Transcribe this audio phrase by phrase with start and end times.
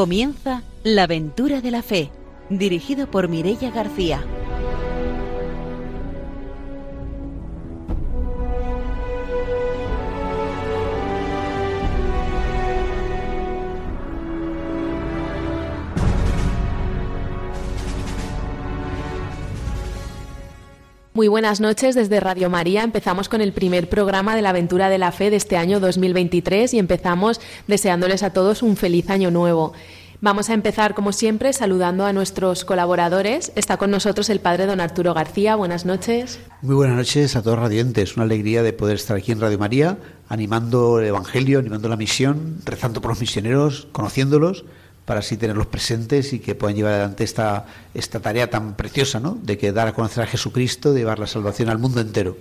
[0.00, 2.10] Comienza La aventura de la fe,
[2.48, 4.24] dirigido por Mirella García.
[21.20, 22.82] Muy buenas noches desde Radio María.
[22.82, 26.72] Empezamos con el primer programa de la aventura de la fe de este año 2023
[26.72, 29.74] y empezamos deseándoles a todos un feliz año nuevo.
[30.22, 33.52] Vamos a empezar, como siempre, saludando a nuestros colaboradores.
[33.56, 35.56] Está con nosotros el padre don Arturo García.
[35.56, 36.38] Buenas noches.
[36.60, 38.16] Muy buenas noches a todos radiantes.
[38.16, 39.96] Una alegría de poder estar aquí en Radio María,
[40.28, 44.66] animando el Evangelio, animando la misión, rezando por los misioneros, conociéndolos
[45.06, 49.38] para así tenerlos presentes y que puedan llevar adelante esta, esta tarea tan preciosa, ¿no?
[49.42, 52.36] De que dar a conocer a Jesucristo, de llevar la salvación al mundo entero.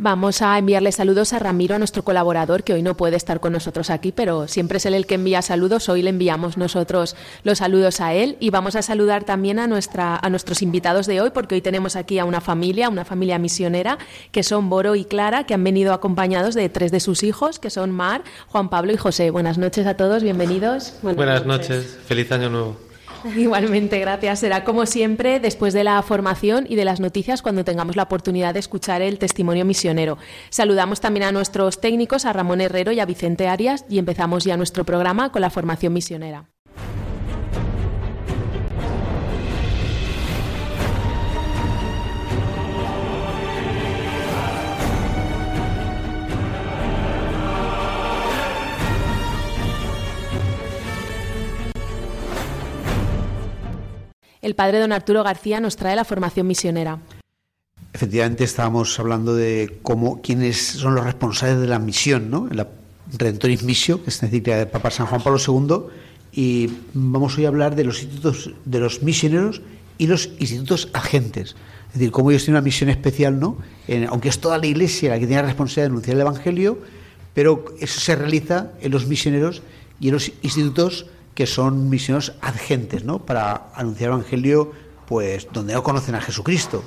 [0.00, 3.52] Vamos a enviarle saludos a Ramiro, a nuestro colaborador, que hoy no puede estar con
[3.52, 5.88] nosotros aquí, pero siempre es él el que envía saludos.
[5.88, 10.16] Hoy le enviamos nosotros los saludos a él y vamos a saludar también a, nuestra,
[10.16, 13.98] a nuestros invitados de hoy, porque hoy tenemos aquí a una familia, una familia misionera,
[14.30, 17.70] que son Boro y Clara, que han venido acompañados de tres de sus hijos, que
[17.70, 19.30] son Mar, Juan Pablo y José.
[19.30, 20.94] Buenas noches a todos, bienvenidos.
[21.02, 21.98] Buenas, noches.
[22.06, 22.87] feliz año nuevo.
[23.36, 24.40] Igualmente, gracias.
[24.40, 28.54] Será como siempre después de la formación y de las noticias cuando tengamos la oportunidad
[28.54, 30.18] de escuchar el testimonio misionero.
[30.50, 34.56] Saludamos también a nuestros técnicos, a Ramón Herrero y a Vicente Arias, y empezamos ya
[34.56, 36.48] nuestro programa con la formación misionera.
[54.42, 56.98] El padre don Arturo García nos trae la formación misionera.
[57.92, 62.48] Efectivamente, estábamos hablando de cómo quiénes son los responsables de la misión, ¿no?
[62.50, 62.68] La
[63.16, 65.86] Redentoris Missio, que es encíclica de Papa San Juan Pablo II,
[66.32, 69.62] y vamos hoy a hablar de los institutos de los misioneros
[69.96, 71.56] y los institutos agentes.
[71.88, 73.56] Es decir, cómo ellos tienen una misión especial, ¿no?
[74.10, 76.78] aunque es toda la Iglesia la que tiene la responsabilidad de anunciar el Evangelio,
[77.32, 79.62] pero eso se realiza en los misioneros
[79.98, 81.06] y en los institutos
[81.38, 83.24] que son misioneros agentes, ¿no?
[83.24, 84.72] Para anunciar el Evangelio,
[85.06, 86.82] pues, donde no conocen a Jesucristo.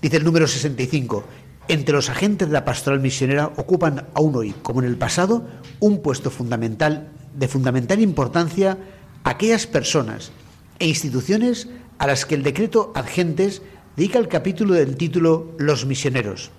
[0.00, 1.24] Dice el número 65.
[1.68, 5.46] Entre los agentes de la pastoral misionera ocupan aún hoy, como en el pasado,
[5.78, 8.78] un puesto fundamental, de fundamental importancia
[9.24, 10.32] aquellas personas
[10.78, 13.60] e instituciones a las que el decreto agentes
[13.94, 16.50] dedica el capítulo del título Los misioneros.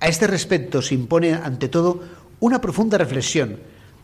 [0.00, 2.02] A este respecto se impone, ante todo,
[2.40, 3.56] una profunda reflexión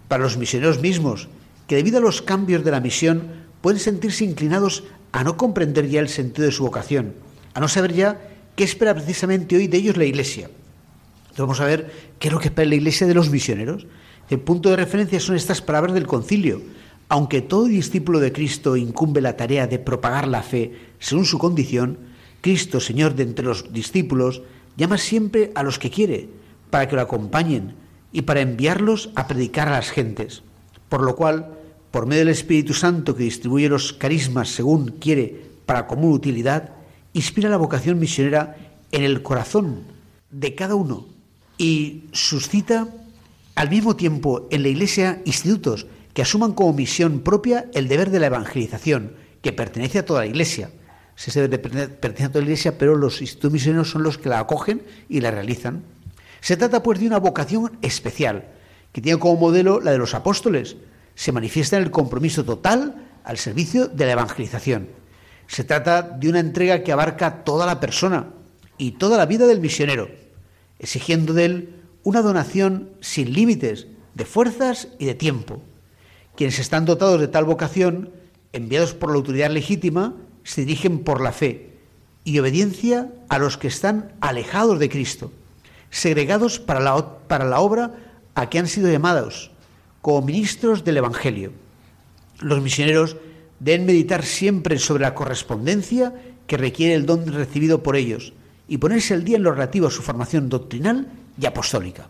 [0.08, 1.28] para los misioneros mismos
[1.66, 6.00] que debido a los cambios de la misión pueden sentirse inclinados a no comprender ya
[6.00, 7.14] el sentido de su vocación,
[7.54, 8.20] a no saber ya
[8.56, 10.50] qué espera precisamente hoy de ellos la Iglesia.
[11.22, 13.86] Entonces vamos a ver qué es lo que espera la Iglesia de los misioneros.
[14.28, 16.62] El punto de referencia son estas palabras del concilio.
[17.08, 21.98] Aunque todo discípulo de Cristo incumbe la tarea de propagar la fe según su condición,
[22.40, 24.42] Cristo, Señor de entre los discípulos,
[24.76, 26.28] llama siempre a los que quiere
[26.70, 27.74] para que lo acompañen
[28.12, 30.42] y para enviarlos a predicar a las gentes
[30.94, 31.48] por lo cual,
[31.90, 36.70] por medio del Espíritu Santo que distribuye los carismas según quiere para común utilidad,
[37.14, 38.54] inspira la vocación misionera
[38.92, 39.82] en el corazón
[40.30, 41.08] de cada uno
[41.58, 42.86] y suscita
[43.56, 48.20] al mismo tiempo en la Iglesia institutos que asuman como misión propia el deber de
[48.20, 50.70] la evangelización, que pertenece a toda la Iglesia.
[51.16, 54.38] Se debe pertenece a toda la Iglesia, pero los institutos misioneros son los que la
[54.38, 55.82] acogen y la realizan.
[56.40, 58.53] Se trata pues de una vocación especial,
[58.94, 60.76] que tiene como modelo la de los apóstoles,
[61.16, 64.86] se manifiesta en el compromiso total al servicio de la evangelización.
[65.48, 68.28] Se trata de una entrega que abarca toda la persona
[68.78, 70.08] y toda la vida del misionero,
[70.78, 71.74] exigiendo de él
[72.04, 75.60] una donación sin límites de fuerzas y de tiempo.
[76.36, 78.10] Quienes están dotados de tal vocación,
[78.52, 80.14] enviados por la autoridad legítima,
[80.44, 81.72] se dirigen por la fe
[82.22, 85.32] y obediencia a los que están alejados de Cristo,
[85.90, 88.03] segregados para la, para la obra
[88.34, 89.50] a que han sido llamados
[90.02, 91.52] como ministros del Evangelio.
[92.40, 93.16] Los misioneros
[93.60, 96.12] deben meditar siempre sobre la correspondencia
[96.46, 98.32] que requiere el don recibido por ellos
[98.68, 101.08] y ponerse al día en lo relativo a su formación doctrinal
[101.40, 102.08] y apostólica.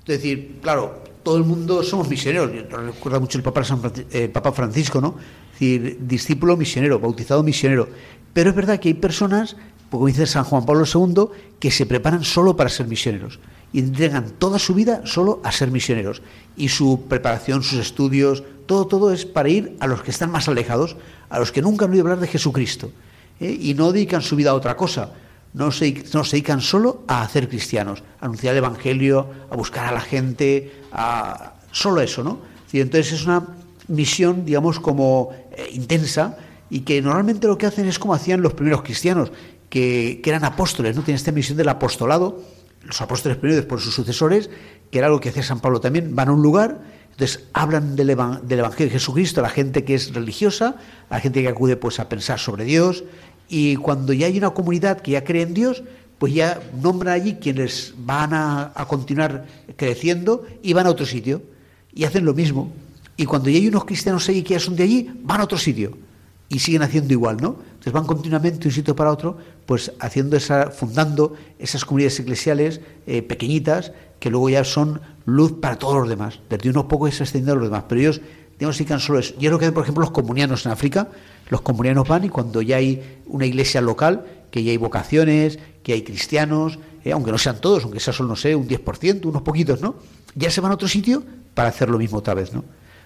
[0.00, 2.50] Es decir, claro, todo el mundo somos misioneros.
[2.50, 3.62] Recuerda mucho el Papa,
[4.10, 5.16] eh, Papa Francisco, ¿no?
[5.52, 7.88] Es decir, discípulo misionero, bautizado misionero.
[8.32, 9.56] Pero es verdad que hay personas,
[9.90, 11.26] como dice San Juan Pablo II,
[11.60, 13.38] que se preparan solo para ser misioneros
[13.72, 16.22] y entregan toda su vida solo a ser misioneros.
[16.56, 20.48] Y su preparación, sus estudios, todo, todo es para ir a los que están más
[20.48, 20.96] alejados,
[21.28, 22.90] a los que nunca han oído hablar de Jesucristo.
[23.40, 23.56] ¿eh?
[23.60, 25.12] Y no dedican su vida a otra cosa.
[25.52, 29.86] No se, no se dedican solo a hacer cristianos, a anunciar el Evangelio, a buscar
[29.86, 32.38] a la gente, a solo eso, ¿no?
[32.72, 33.44] Y entonces es una,
[33.90, 36.38] misión, digamos, como eh, intensa
[36.70, 39.32] y que normalmente lo que hacen es como hacían los primeros cristianos,
[39.68, 41.02] que, eran apóstoles, ¿no?
[41.02, 42.40] Tienen esta misión del apostolado,
[42.82, 44.50] los apóstoles primero por sus sucesores,
[44.90, 46.80] que era algo que hacía San Pablo también, van a un lugar,
[47.10, 50.76] entonces hablan del, Evangelio de Jesucristo a la gente que es religiosa,
[51.08, 53.04] a la gente que acude pues a pensar sobre Dios,
[53.48, 55.82] y cuando ya hay una comunidad que ya cree en Dios,
[56.18, 59.46] pues ya nombran allí quienes van a, continuar
[59.76, 61.42] creciendo y van a otro sitio
[61.94, 62.72] y hacen lo mismo.
[63.16, 65.58] Y cuando ya hay unos cristianos allí que ya son de allí, van a otro
[65.58, 65.96] sitio
[66.48, 67.56] y siguen haciendo igual, ¿no?
[67.80, 72.82] Entonces van continuamente de un sitio para otro, pues haciendo esa, fundando esas comunidades eclesiales
[73.06, 76.40] eh, pequeñitas que luego ya son luz para todos los demás.
[76.50, 78.20] Desde unos pocos se extendiendo a los demás, pero ellos
[78.58, 79.32] digamos, se solo eso.
[79.38, 81.08] Yo creo que, por ejemplo, los comunianos en África,
[81.48, 85.94] los comunianos van y cuando ya hay una iglesia local, que ya hay vocaciones, que
[85.94, 89.40] hay cristianos, eh, aunque no sean todos, aunque sea solo, no sé, un 10%, unos
[89.40, 89.94] poquitos, ¿no?
[90.34, 91.22] Ya se van a otro sitio
[91.54, 92.62] para hacer lo mismo otra vez, ¿no?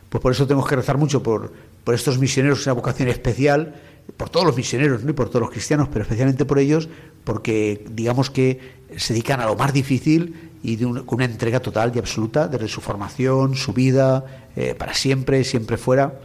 [0.08, 1.52] Pues por eso tenemos que rezar mucho por,
[1.84, 3.74] por estos misioneros, una vocación especial,
[4.16, 5.10] por todos los misioneros, ¿no?
[5.10, 6.88] Y por todos los cristianos, pero especialmente por ellos,
[7.24, 11.92] porque digamos que se dedican a lo más difícil y de con una entrega total
[11.94, 16.20] y absoluta desde su formación, su vida, eh, para siempre, siempre fuera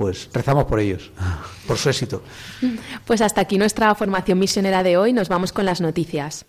[0.00, 1.10] pues rezamos por ellos,
[1.66, 2.22] por su éxito.
[3.04, 5.12] Pues hasta aquí nuestra formación misionera de hoy.
[5.12, 6.46] Nos vamos con las noticias.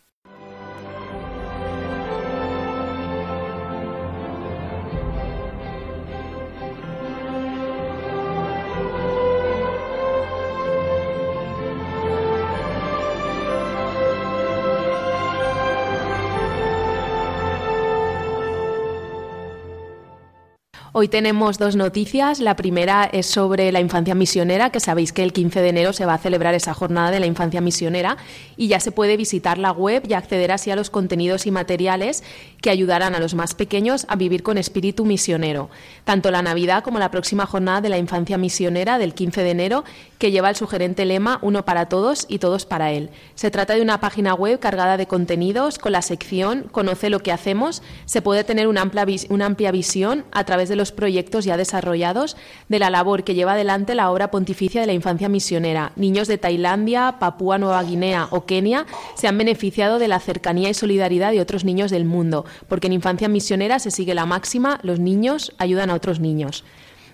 [21.02, 22.40] Hoy tenemos dos noticias.
[22.40, 26.06] La primera es sobre la infancia misionera, que sabéis que el 15 de enero se
[26.06, 28.18] va a celebrar esa jornada de la infancia misionera
[28.56, 32.24] y ya se puede visitar la web y acceder así a los contenidos y materiales
[32.62, 35.72] que ayudarán a los más pequeños a vivir con espíritu misionero.
[36.04, 39.84] Tanto la Navidad como la próxima jornada de la infancia misionera del 15 de enero,
[40.20, 43.10] que lleva el sugerente lema Uno para todos y todos para él.
[43.34, 47.32] Se trata de una página web cargada de contenidos con la sección Conoce lo que
[47.32, 47.82] hacemos.
[48.06, 52.38] Se puede tener una amplia, visión a través de los proyectos ya desarrollados
[52.70, 55.92] de la labor que lleva adelante la obra pontificia de la infancia misionera.
[55.96, 58.86] Niños de Tailandia, Papúa Nueva Guinea o Kenia
[59.16, 62.94] se han beneficiado de la cercanía y solidaridad de otros niños del mundo, porque en
[62.94, 66.64] infancia misionera se sigue la máxima, los niños ayudan a otros niños.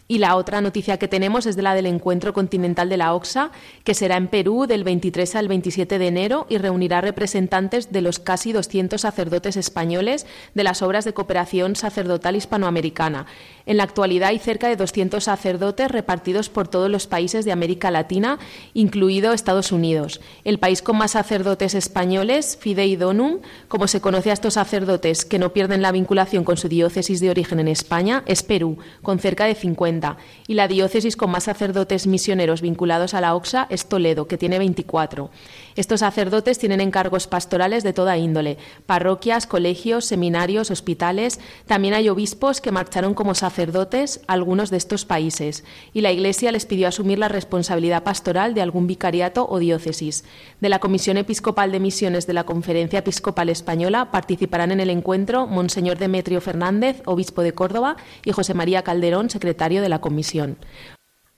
[0.10, 3.52] Y la otra noticia que tenemos es de la del Encuentro Continental de la OXA,
[3.84, 8.20] que será en Perú del 23 al 27 de enero y reunirá representantes de los
[8.20, 13.26] casi 200 sacerdotes españoles de las obras de cooperación sacerdotal hispanoamericana.
[13.68, 17.92] En la actualidad hay cerca de 200 sacerdotes repartidos por todos los países de América
[17.92, 18.40] Latina,
[18.74, 20.22] incluido Estados Unidos.
[20.46, 25.38] El país con más sacerdotes españoles, Fidei Donum, como se conoce a estos sacerdotes que
[25.38, 29.44] no pierden la vinculación con su diócesis de origen en España, es Perú, con cerca
[29.44, 30.16] de 50.
[30.48, 34.60] Y la diócesis con más sacerdotes misioneros vinculados a la OXA es Toledo, que tiene
[34.60, 35.30] 24.
[35.76, 41.42] Estos sacerdotes tienen encargos pastorales de toda índole, parroquias, colegios, seminarios, hospitales.
[41.66, 46.52] También hay obispos que marcharon como sacerdotes a algunos de estos países y la Iglesia
[46.52, 50.24] les pidió asumir la responsabilidad pastoral de algún vicariato o diócesis.
[50.62, 55.48] De la Comisión Episcopal de Misiones de la Conferencia Episcopal Española participarán en el encuentro
[55.48, 60.58] Monseñor Demetrio Fernández, obispo de Córdoba, y José María Calderón, secretario de la Comisión.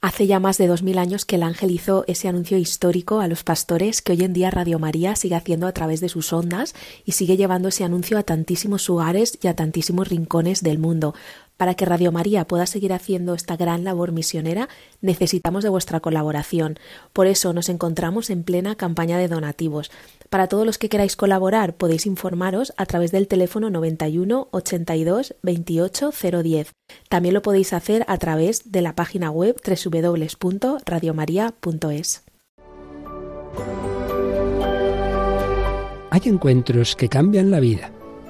[0.01, 3.27] Hace ya más de dos mil años que el ángel hizo ese anuncio histórico a
[3.27, 6.73] los pastores que hoy en día Radio María sigue haciendo a través de sus ondas
[7.03, 11.15] y sigue llevando ese anuncio a tantísimos hogares y a tantísimos rincones del mundo.
[11.59, 14.69] Para que Radio María pueda seguir haciendo esta gran labor misionera,
[15.01, 16.79] necesitamos de vuestra colaboración.
[17.11, 19.91] Por eso nos encontramos en plena campaña de donativos.
[20.29, 26.13] Para todos los que queráis colaborar, podéis informaros a través del teléfono 91 82 28
[26.43, 26.71] 010.
[27.09, 32.23] También lo podéis hacer a través de la página web www.radiomaria.es.
[36.09, 37.91] Hay encuentros que cambian la vida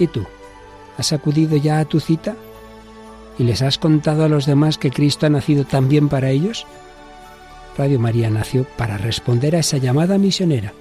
[0.00, 0.24] ¿Y tú?
[0.96, 2.34] ¿Has acudido ya a tu cita?
[3.38, 6.66] ¿Y les has contado a los demás que Cristo ha nacido también para ellos?
[7.76, 10.72] Radio María nació para responder a esa llamada misionera,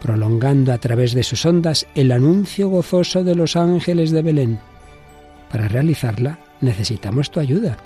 [0.00, 4.60] prolongando a través de sus ondas el anuncio gozoso de los ángeles de Belén.
[5.50, 7.76] Para realizarla necesitamos tu ayuda.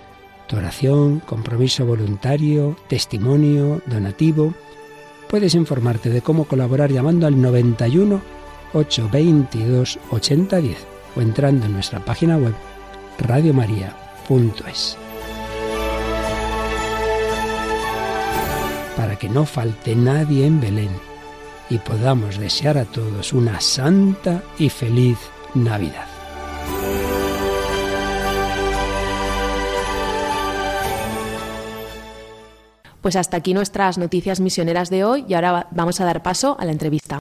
[0.46, 4.54] Tu oración, compromiso voluntario, testimonio, donativo.
[5.28, 8.35] Puedes informarte de cómo colaborar llamando al 91
[8.72, 12.54] 822 8010 o entrando en nuestra página web
[13.18, 14.96] radiomaria.es.
[18.96, 20.90] Para que no falte nadie en Belén
[21.68, 25.18] y podamos desear a todos una santa y feliz
[25.54, 26.06] Navidad.
[33.00, 36.64] Pues hasta aquí nuestras noticias misioneras de hoy y ahora vamos a dar paso a
[36.64, 37.20] la entrevista.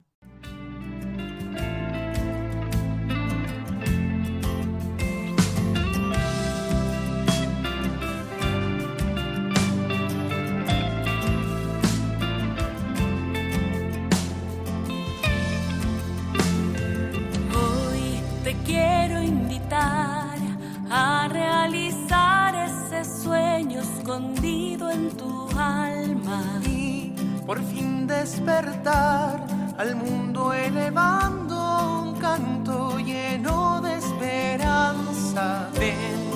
[26.66, 27.12] Y
[27.46, 29.46] por fin despertar
[29.78, 35.68] al mundo elevando un canto lleno de esperanza.
[35.78, 36.30] Ven,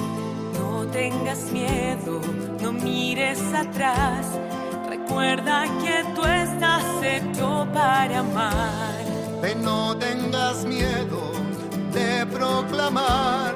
[0.59, 2.21] no tengas miedo,
[2.63, 4.27] no mires atrás.
[4.89, 9.05] Recuerda que tú estás hecho para amar.
[9.43, 11.33] Ven, no tengas miedo
[11.93, 13.50] de proclamar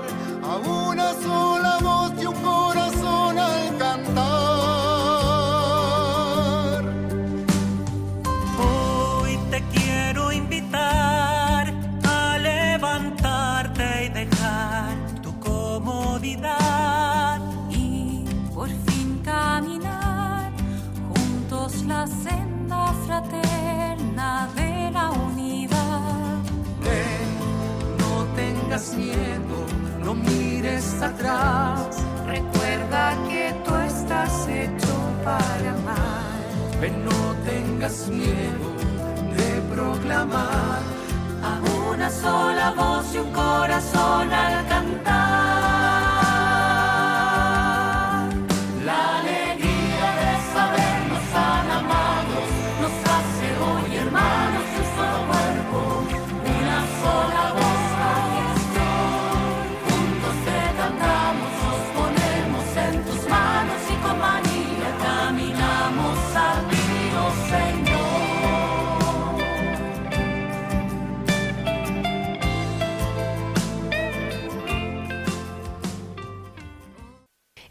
[31.02, 31.96] atrás,
[32.26, 36.80] recuerda que tú estás hecho para amar.
[36.80, 38.68] Ven, no tengas miedo
[39.36, 40.80] de proclamar
[41.42, 45.53] a una sola voz y un corazón al cantar.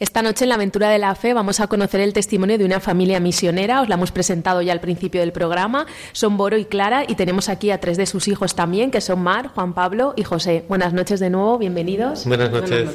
[0.04, 2.82] Esta noche en la aventura de la fe vamos a conocer el testimonio de una
[2.82, 3.82] familia misionera.
[3.82, 5.86] Os la hemos presentado ya al principio del programa.
[6.12, 9.22] Son Boro y Clara y tenemos aquí a tres de sus hijos también, que son
[9.22, 10.66] Mar, Juan Pablo y José.
[10.68, 12.26] Buenas noches de nuevo, bienvenidos.
[12.26, 12.90] Buenas noches.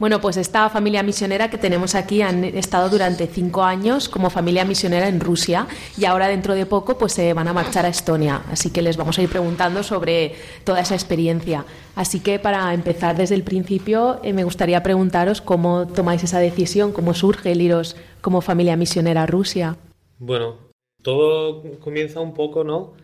[0.00, 4.64] Bueno, pues esta familia misionera que tenemos aquí han estado durante cinco años como familia
[4.64, 8.42] misionera en Rusia y ahora dentro de poco pues se van a marchar a Estonia.
[8.50, 11.64] Así que les vamos a ir preguntando sobre toda esa experiencia.
[11.94, 16.92] Así que para empezar desde el principio eh, me gustaría preguntaros cómo tomáis esa decisión?
[16.92, 19.76] ¿Cómo surge el iros como familia misionera a Rusia?
[20.18, 20.56] Bueno,
[21.02, 22.94] todo comienza un poco, ¿no?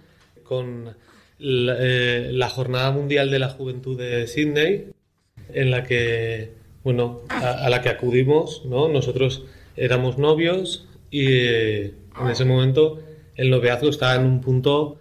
[0.43, 0.95] Con
[1.39, 4.87] la, eh, Jornada Mundial de la Juventud de Sydney,
[5.53, 6.53] en la que,
[6.85, 8.89] bueno, a, la que acudimos, ¿no?
[8.89, 9.45] Nosotros
[9.77, 13.01] éramos novios y eh, en ese momento
[13.35, 14.99] el noviazgo estaba en un punto,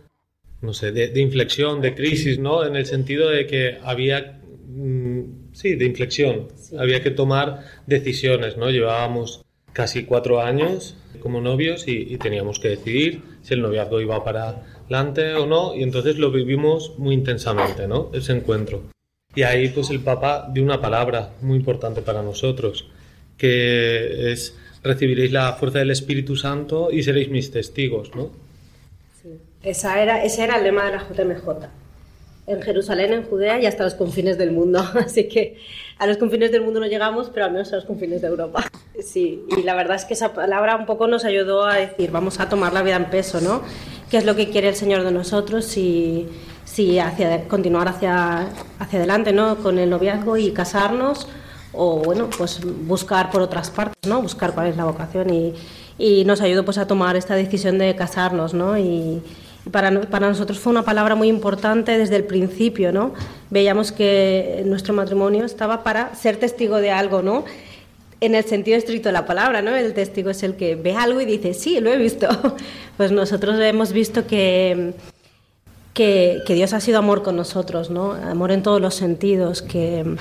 [0.62, 2.66] no sé, de, inflexión, de crisis, ¿no?
[2.66, 4.40] En el sentido de que había...
[4.68, 6.50] Mm, sí, de inflexión.
[6.78, 8.70] Había que tomar decisiones, ¿no?
[8.70, 9.44] Llevábamos
[9.74, 15.34] casi cuatro años como novios y, teníamos que decidir si el noviazgo iba para adelante
[15.34, 18.12] o no y entonces lo vivimos muy intensamente, ¿no?
[18.14, 18.84] Ese encuentro.
[19.34, 22.90] Y ahí pues el Papa dio una palabra muy importante para nosotros,
[23.38, 28.32] que es recibiréis la fuerza del Espíritu Santo y seréis mis testigos, ¿no?
[29.22, 29.30] Sí.
[29.64, 31.85] Esa era, ese era el lema de la JMJ
[32.48, 34.80] en Jerusalén, en Judea y hasta los confines del mundo.
[35.06, 35.58] Así que
[35.98, 38.64] a los confines del mundo no llegamos, pero al menos a los confines de Europa.
[39.04, 42.40] Sí, y la verdad es que esa palabra un poco nos ayudó a decir, vamos
[42.40, 43.62] a tomar la vida en peso, ¿no?
[44.10, 45.66] ¿Qué es lo que quiere el Señor de nosotros?
[45.66, 46.30] Si,
[46.64, 48.48] si hacia, continuar hacia,
[48.80, 49.58] hacia adelante, ¿no?
[49.58, 51.28] Con el noviazgo y casarnos
[51.74, 54.22] o, bueno, pues buscar por otras partes, ¿no?
[54.22, 55.54] Buscar cuál es la vocación y,
[55.98, 58.78] y nos ayudó pues a tomar esta decisión de casarnos, ¿no?
[58.78, 59.22] Y,
[59.72, 63.14] para, para, nosotros fue una palabra muy importante desde el principio, ¿no?
[63.50, 67.46] Veíamos que nuestro matrimonio estaba para ser testigo de algo, ¿no?
[68.22, 69.76] En el sentido estricto de la palabra, ¿no?
[69.76, 72.28] El testigo es el que ve algo y dice, sí, lo he visto.
[72.98, 74.94] Pues nosotros hemos visto que,
[75.94, 78.14] que, que Dios ha sido amor con nosotros, ¿no?
[78.14, 80.16] Amor en todos los sentidos, que,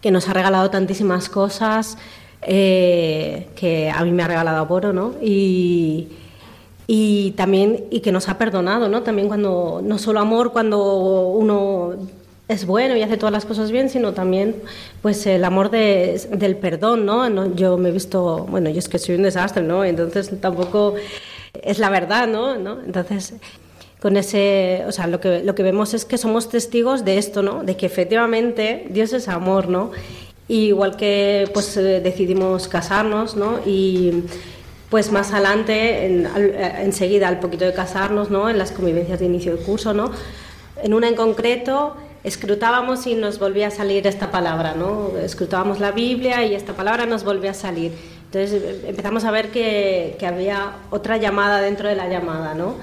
[0.00, 1.98] que nos ha regalado tantísimas cosas,
[2.40, 5.14] eh, que a mí me ha regalado Boro, ¿no?
[5.20, 6.08] Y,
[6.90, 9.02] y también y que nos ha perdonado, ¿no?
[9.02, 11.94] También cuando no solo amor cuando uno
[12.48, 14.56] es bueno y hace todas las cosas bien, sino también
[15.02, 17.54] pues el amor de, del perdón, ¿no?
[17.54, 19.84] Yo me he visto, bueno, yo es que soy un desastre, ¿no?
[19.84, 20.94] Entonces tampoco
[21.62, 22.56] es la verdad, ¿no?
[22.56, 22.80] ¿no?
[22.80, 23.34] Entonces
[24.00, 27.42] con ese, o sea, lo que, lo que vemos es que somos testigos de esto,
[27.42, 27.64] ¿no?
[27.64, 29.90] De que efectivamente Dios es amor, ¿no?
[30.48, 33.60] igual que pues eh, decidimos casarnos, ¿no?
[33.66, 34.24] Y
[34.90, 38.48] pues más adelante, eh, enseguida, al poquito de casarnos, ¿no?
[38.48, 40.10] En las convivencias de inicio de curso, ¿no?
[40.82, 45.12] En una en concreto escrutábamos y nos volvía a salir esta palabra, ¿no?
[45.18, 47.92] Escrutábamos la Biblia y esta palabra nos volvía a salir.
[48.26, 52.74] Entonces empezamos a ver que, que había otra llamada dentro de la llamada, ¿no?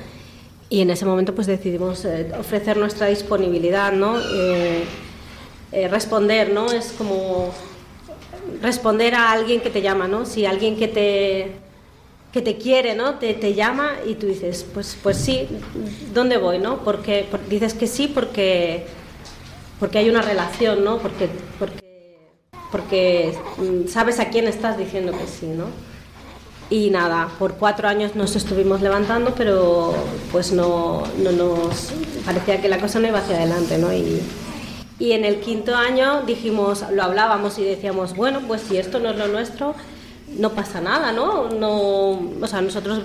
[0.70, 4.18] Y en ese momento pues decidimos eh, ofrecer nuestra disponibilidad, ¿no?
[4.20, 4.86] Eh,
[5.90, 6.72] responder, ¿no?
[6.72, 7.52] Es como
[8.62, 10.26] responder a alguien que te llama, ¿no?
[10.26, 11.65] Si alguien que te,
[12.36, 13.16] que te quiere, ¿no?
[13.16, 15.48] Te, te llama y tú dices, pues, pues sí,
[16.14, 16.80] ¿dónde voy, no?
[16.84, 18.88] Porque, dices que sí porque
[19.80, 20.98] porque hay una relación, ¿no?
[20.98, 21.80] Porque, porque,
[22.74, 25.68] porque mm, sabes a quién estás diciendo que sí, ¿no?
[26.70, 29.94] Y nada, por cuatro años nos estuvimos levantando, pero
[30.34, 31.94] pues no, no nos
[32.26, 33.94] parecía que la cosa no iba hacia adelante, ¿no?
[33.94, 34.22] Y,
[35.00, 39.12] y en el quinto año dijimos, lo hablábamos y decíamos, bueno, pues si esto no
[39.12, 39.74] es lo nuestro,
[40.28, 41.50] no pasa nada, ¿no?
[41.50, 42.12] no
[42.42, 43.04] o sea, nosotros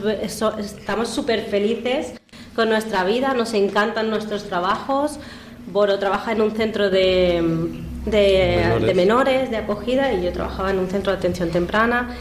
[0.58, 2.14] estamos súper felices
[2.54, 5.18] con nuestra vida, nos encantan nuestros trabajos,
[5.72, 7.42] Boro trabaja en un centro de,
[8.06, 9.50] de, menores.
[9.50, 12.16] de, acogida, y yo trabajaba en un centro de atención temprana.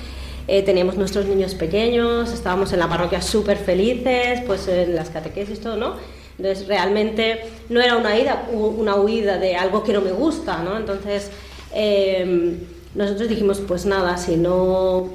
[0.47, 5.61] Eh, teníamos nuestros niños pequeños, estábamos en la parroquia súper felices, pues en las catequesis,
[5.61, 5.95] todo, ¿no?
[6.37, 10.77] Entonces, realmente no era una, ida, una huida de algo que no me gusta, ¿no?
[10.77, 11.29] Entonces,
[11.73, 12.57] em,
[12.95, 15.09] nosotros dijimos, pues nada, si no,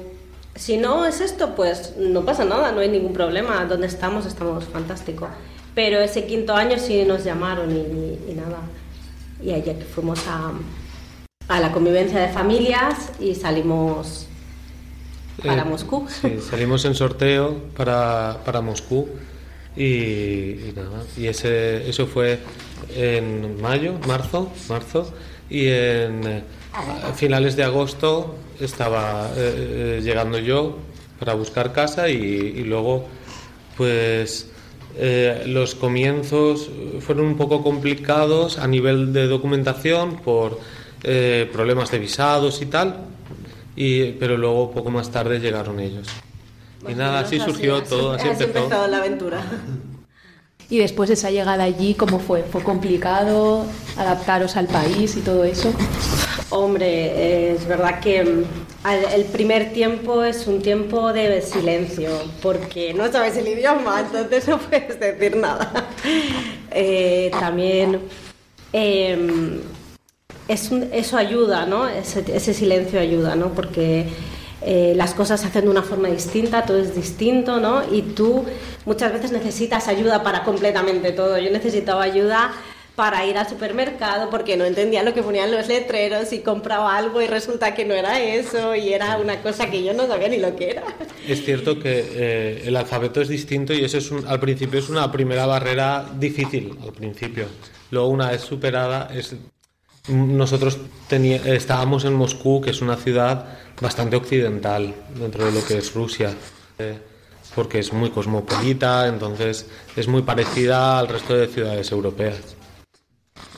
[0.55, 3.65] si no es esto, pues no pasa nada, no hay ningún problema.
[3.65, 5.27] Donde estamos, estamos fantástico.
[5.73, 8.59] Pero ese quinto año sí nos llamaron y, nada.
[9.43, 10.53] Y allá que fuimos a,
[11.49, 14.27] a, la convivencia de familias y salimos
[15.43, 16.07] para eh, Moscú.
[16.09, 19.09] Sí, salimos en sorteo para, para Moscú
[19.75, 21.03] y, nada.
[21.17, 22.39] Y ese, eso fue
[22.95, 25.13] en mayo, marzo, marzo
[25.49, 26.43] y en
[26.77, 30.77] eh, finales de agosto estaba eh, llegando yo
[31.19, 33.05] para buscar casa y, y luego
[33.77, 34.49] pues
[34.97, 36.69] eh, los comienzos
[37.01, 40.59] fueron un poco complicados a nivel de documentación por
[41.03, 42.95] eh, problemas de visados y tal,
[43.75, 46.07] y, pero luego poco más tarde llegaron ellos.
[46.87, 48.87] y nada, así surgió todo, así, empezó.
[48.87, 49.41] la aventura.
[50.67, 52.41] Y después de esa llegada allí, ¿cómo fue?
[52.41, 55.71] ¿Fue complicado adaptaros al país y todo eso?
[56.51, 58.43] Hombre, es verdad que mm,
[59.13, 64.59] el primer tiempo es un tiempo de silencio, porque no sabes el idioma, entonces no
[64.59, 65.87] puedes decir nada.
[66.77, 68.01] Eh, también
[68.73, 69.61] em,
[70.49, 71.87] eso ayuda, ¿no?
[71.87, 73.53] Ese, silencio ayuda, ¿no?
[73.53, 74.07] Porque
[74.61, 77.81] eh, las cosas se hacen de una forma distinta, todo es distinto, ¿no?
[77.89, 78.43] Y tú
[78.85, 81.37] muchas veces necesitas ayuda para completamente todo.
[81.37, 82.51] Yo necesitaba ayuda
[82.95, 87.21] para ir al supermercado porque no entendía lo que ponían los letreros y compraba algo
[87.21, 90.37] y resulta que no era eso y era una cosa que yo no sabía ni
[90.37, 90.83] lo que era.
[91.27, 95.11] Es cierto que eh, el alfabeto es distinto y eso es al principio es una
[95.11, 97.47] primera barrera difícil al principio.
[97.91, 99.35] Luego una vez superada es
[100.07, 100.77] nosotros
[101.09, 106.31] estábamos en Moscú, que es una ciudad bastante occidental dentro de lo que es Rusia.
[106.77, 106.99] Eh,
[107.55, 112.55] porque es muy cosmopolita, entonces es muy parecida al resto de ciudades europeas.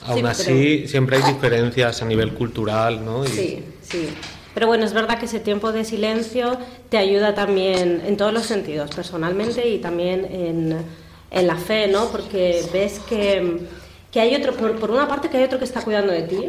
[0.06, 3.24] Aún así, siempre hay diferencias a nivel cultural, ¿no?
[3.24, 4.08] Sí, sí.
[4.54, 8.44] Pero bueno, es verdad que ese tiempo de silencio te ayuda también en todos los
[8.46, 10.78] sentidos, personalmente y también en,
[11.30, 12.06] en la fe, ¿no?
[12.06, 13.60] Porque ves que,
[14.10, 16.48] que hay otro, por, una parte, que hay otro que está cuidando de ti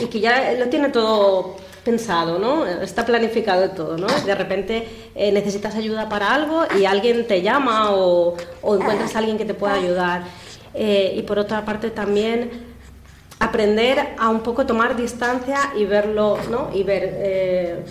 [0.00, 2.66] y que ya lo tiene todo pensado, ¿no?
[2.66, 4.08] Está planificado todo, ¿no?
[4.08, 9.20] De repente eh, necesitas ayuda para algo y alguien te llama o, o encuentras a
[9.20, 10.24] alguien que te pueda ayudar.
[10.74, 12.50] Eh, y por otra parte también
[13.38, 16.70] aprender a un poco tomar distancia y verlo, ¿no?
[16.74, 17.84] Y ver, eh,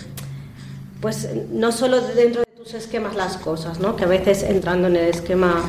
[1.02, 3.96] pues no solo dentro de tus esquemas las cosas, ¿no?
[3.96, 5.64] Que a veces entrando en el esquema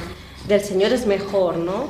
[0.49, 1.87] del Señor es mejor, ¿no?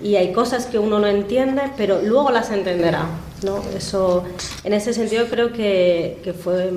[0.00, 3.06] Y hay cosas que uno no entiende, pero luego las entenderá,
[3.42, 3.62] ¿no?
[3.76, 4.24] Eso,
[4.64, 6.70] en ese sentido creo que, que fue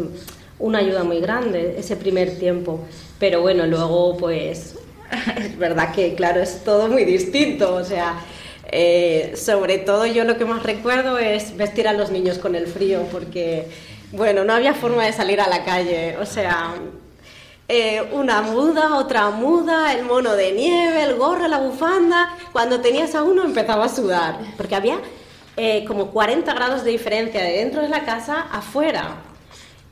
[0.58, 2.82] una ayuda muy grande ese primer tiempo.
[3.18, 4.76] Pero bueno, luego pues
[5.38, 8.20] es verdad que, claro, es todo muy distinto, o sea,
[8.72, 12.68] eh, sobre todo yo lo que más recuerdo es vestir a los niños con el
[12.68, 13.68] frío, porque
[14.12, 16.74] Bueno, no había forma de salir a la calle, o sea,
[17.68, 22.36] eh, una muda, otra muda, el mono de nieve, el gorro, la bufanda.
[22.52, 25.00] Cuando tenías a uno empezaba a sudar, porque había
[25.56, 29.18] eh, como 40 grados de diferencia de dentro de la casa afuera.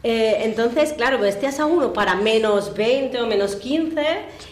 [0.03, 4.05] Eh, entonces, claro, vestías a uno para menos 20 o menos 15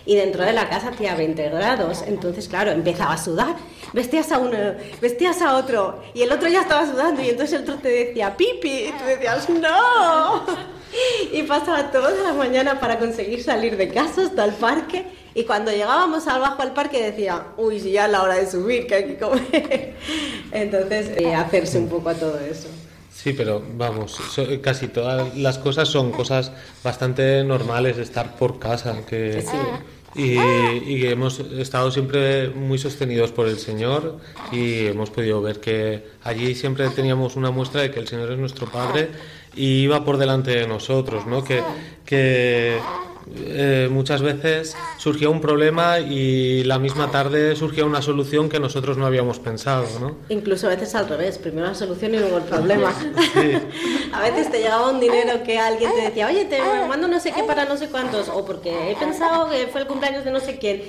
[0.05, 2.03] y dentro de la casa hacía 20 grados.
[2.07, 3.55] Entonces, claro, empezaba a sudar.
[3.93, 4.57] Vestías a uno,
[5.01, 8.35] vestías a otro y el otro ya estaba sudando y entonces el otro te decía
[8.35, 10.43] pipi y tú decías no.
[11.31, 15.69] Y pasaba toda la mañana para conseguir salir de casa hasta el parque y cuando
[15.69, 19.05] llegábamos abajo al parque decía, uy, si ya es la hora de subir, que hay
[19.05, 19.95] que comer.
[20.51, 22.69] Entonces, eh, hacerse un poco a todo eso.
[23.25, 24.19] Sí, pero vamos,
[24.61, 26.51] casi todas las cosas son cosas
[26.83, 29.43] bastante normales de estar por casa, que
[30.13, 34.19] y, y, hemos estado siempre muy sostenidos por el Señor
[34.51, 38.37] y hemos podido ver que allí siempre teníamos una muestra de que el Señor es
[38.37, 39.09] nuestro Padre
[39.55, 41.43] y iba por delante de nosotros, ¿no?
[41.43, 41.63] Que,
[42.05, 42.79] que
[43.37, 48.97] eh, muchas veces surgía un problema y la misma tarde surgía una solución que nosotros
[48.97, 50.15] no habíamos pensado, ¿no?
[50.29, 52.93] Incluso a veces al revés, primero la solución y luego el problema.
[54.13, 57.31] a veces te llegaba un dinero que alguien te decía, oye, te mando no sé
[57.31, 60.39] qué para no sé cuántos, o porque he pensado que fue el cumpleaños de no
[60.39, 60.83] sé quién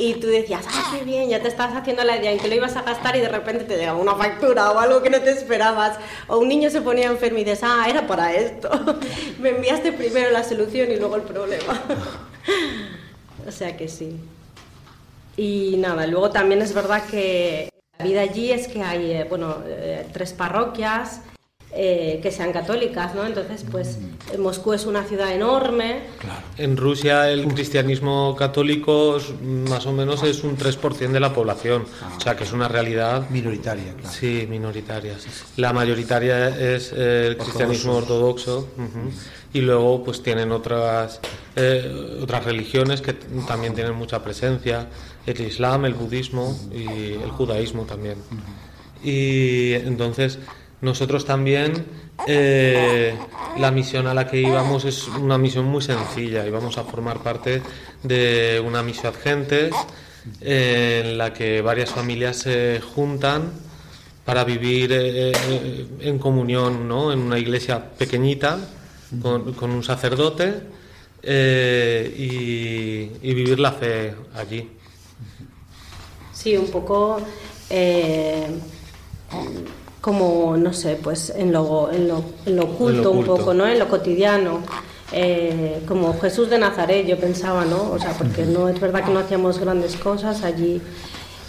[0.00, 2.54] y tú decías, ah, qué bien, ya te estás haciendo la idea en que lo
[2.54, 5.32] ibas a gastar y de repente te llega una factura o algo que no te
[5.32, 8.70] esperabas, o un niño se ponía enfermo y dices, ah, era para esto,
[9.40, 11.82] me enviaste primero la solución y luego el problema.
[13.46, 14.20] o sea que sí.
[15.36, 19.56] Y nada, luego también es verdad que la vida allí es que hay, eh, bueno,
[19.66, 21.22] eh, tres parroquias,
[21.70, 23.26] eh, que sean católicas, ¿no?
[23.26, 23.98] Entonces, pues
[24.38, 26.00] Moscú es una ciudad enorme.
[26.56, 29.18] En Rusia el cristianismo católico
[29.68, 32.14] más o menos es un 3% de la población, ah.
[32.16, 33.94] o sea que es una realidad minoritaria.
[34.10, 35.14] Sí, minoritaria.
[35.56, 38.68] La mayoritaria es el cristianismo ortodoxo.
[39.52, 41.20] Y luego pues tienen otras,
[41.56, 43.14] eh, otras religiones que
[43.46, 44.88] también tienen mucha presencia,
[45.26, 48.16] el islam, el budismo y el judaísmo también.
[49.02, 50.38] Y entonces
[50.80, 51.86] nosotros también,
[52.26, 53.16] eh,
[53.58, 56.46] la misión a la que íbamos es una misión muy sencilla.
[56.46, 57.62] Íbamos a formar parte
[58.02, 59.74] de una misión gentes
[60.40, 63.52] en la que varias familias se juntan
[64.24, 67.12] para vivir eh, eh, en comunión, ¿no?
[67.12, 68.58] En una iglesia pequeñita
[69.22, 70.60] con, un sacerdote
[71.24, 74.70] y, vivir la fe allí.
[76.32, 77.20] Sí, un poco
[80.08, 83.68] como, no sé, pues en lo, en lo, en lo oculto, un poco, ¿no?
[83.68, 84.62] En lo cotidiano.
[85.12, 87.90] Eh, como Jesús de Nazaret, yo pensaba, ¿no?
[87.90, 90.80] O sea, porque no es verdad que no hacíamos grandes cosas allí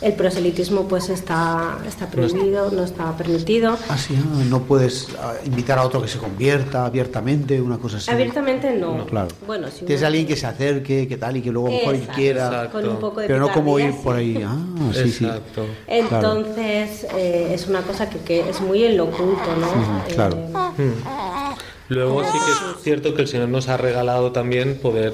[0.02, 3.78] el proselitismo pues está, está prohibido, no está permitido.
[3.90, 7.98] Ah, sí, ah, no puedes ah, invitar a otro que se convierta abiertamente, una cosa
[7.98, 8.10] así.
[8.10, 9.06] Abiertamente no.
[9.06, 9.28] claro.
[9.46, 12.16] Bueno, si Tienes alguien que se acerque, que tal, y que luego a lo mejor
[12.16, 12.70] quiera.
[12.72, 14.42] Con un poco de Pero no como ir por ahí.
[14.46, 14.58] Ah,
[14.94, 15.28] sí, sí.
[15.88, 20.04] Entonces, eh, es una cosa que, que, es muy en lo oculto, ¿no?
[20.14, 20.38] claro.
[20.78, 20.94] Eh,
[21.90, 25.14] luego sí que es cierto que el Señor nos ha regalado también poder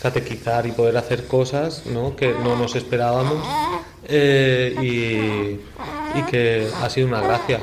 [0.00, 2.16] catequizar y poder hacer cosas ¿no?
[2.16, 3.38] que no nos esperábamos
[4.08, 7.60] eh, y, y, que ha sido una gracia.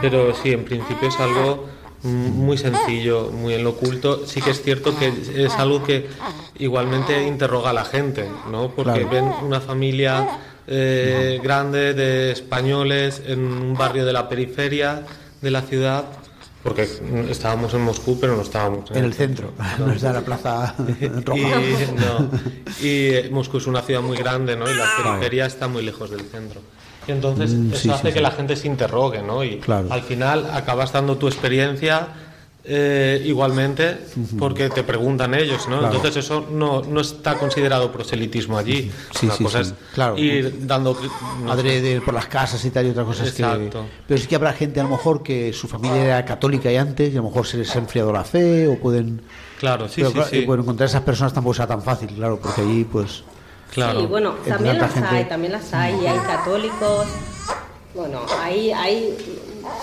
[0.00, 1.66] Pero sí, en principio es algo
[2.02, 4.26] muy sencillo, muy en lo oculto.
[4.26, 5.12] Sí que es cierto que
[5.44, 6.06] es algo que
[6.58, 8.70] igualmente interroga a la gente, ¿no?
[8.70, 15.04] porque ven una familia eh, grande de españoles en un barrio de la periferia
[15.40, 16.04] de la ciudad
[16.62, 16.88] porque
[17.30, 20.74] estábamos en Moscú, pero no estábamos en, el centro, no está la plaza
[21.24, 21.60] roja.
[22.80, 24.70] Y, eh, Moscú es una ciudad muy grande, ¿no?
[24.70, 26.60] Y la periferia está muy lejos del centro.
[27.06, 29.44] Y entonces mm, eso hace que la gente se interrogue, ¿no?
[29.44, 32.08] Y al final acabas dando tu experiencia
[32.70, 33.96] eh, igualmente
[34.38, 35.86] porque te preguntan ellos, ¿no?
[35.86, 38.90] Entonces eso no, no, está considerado proselitismo allí.
[39.18, 40.18] Sí, Una cosa es claro.
[40.18, 40.94] ir dando...
[41.48, 43.86] Adrede por las casas y tal y otras cosas Exacto.
[44.06, 47.08] Pero sí que habrá gente a lo mejor que su familia era católica y antes
[47.08, 49.22] y a lo mejor se les ha enfriado la fe o pueden...
[49.58, 50.44] Claro, sí, sí, sí.
[50.44, 53.24] Bueno, encontrar a esas personas tampoco sea tan fácil, claro, porque allí pues...
[53.72, 54.00] Claro.
[54.00, 57.06] Sí, bueno, también las hay, también las hay, y hay católicos,
[57.94, 59.16] bueno, hay, hay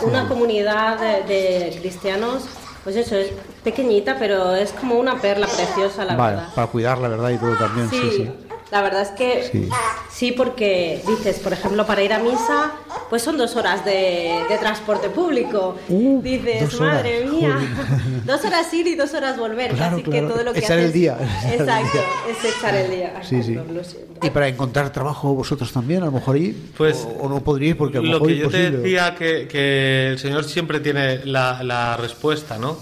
[0.04, 2.44] una comunidad de cristianos
[2.86, 3.32] pues eso, es
[3.64, 6.54] pequeñita, pero es como una perla preciosa, la vale, verdad.
[6.54, 7.90] Para cuidar, la verdad, y todo también.
[7.90, 8.30] Sí, sí.
[8.76, 9.70] La verdad es que
[10.12, 10.34] sí.
[10.34, 12.74] porque dices, por ejemplo, para ir a misa,
[13.10, 15.78] pues son dos horas de, transporte público.
[15.88, 17.58] Uh, dices, madre mía,
[18.26, 19.82] dos horas ir y dos horas volver.
[19.82, 21.18] Así que todo lo que echar el día.
[21.50, 23.14] Exacto, es echar el día.
[23.24, 23.58] Sí, sí.
[24.22, 28.00] Y para encontrar trabajo vosotros también, a lo mejor ahí, pues, o, no podríais porque
[28.00, 32.58] a lo, que yo te decía que, que, el Señor siempre tiene la, la respuesta,
[32.58, 32.78] ¿no?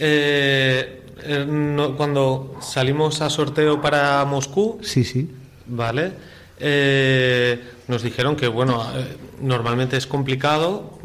[0.00, 5.30] eh, eh, cuando salimos a sorteo para Moscú, sí, sí.
[5.66, 6.12] ¿vale?
[6.58, 10.98] Eh, nos dijeron que, bueno, eh, normalmente es complicado,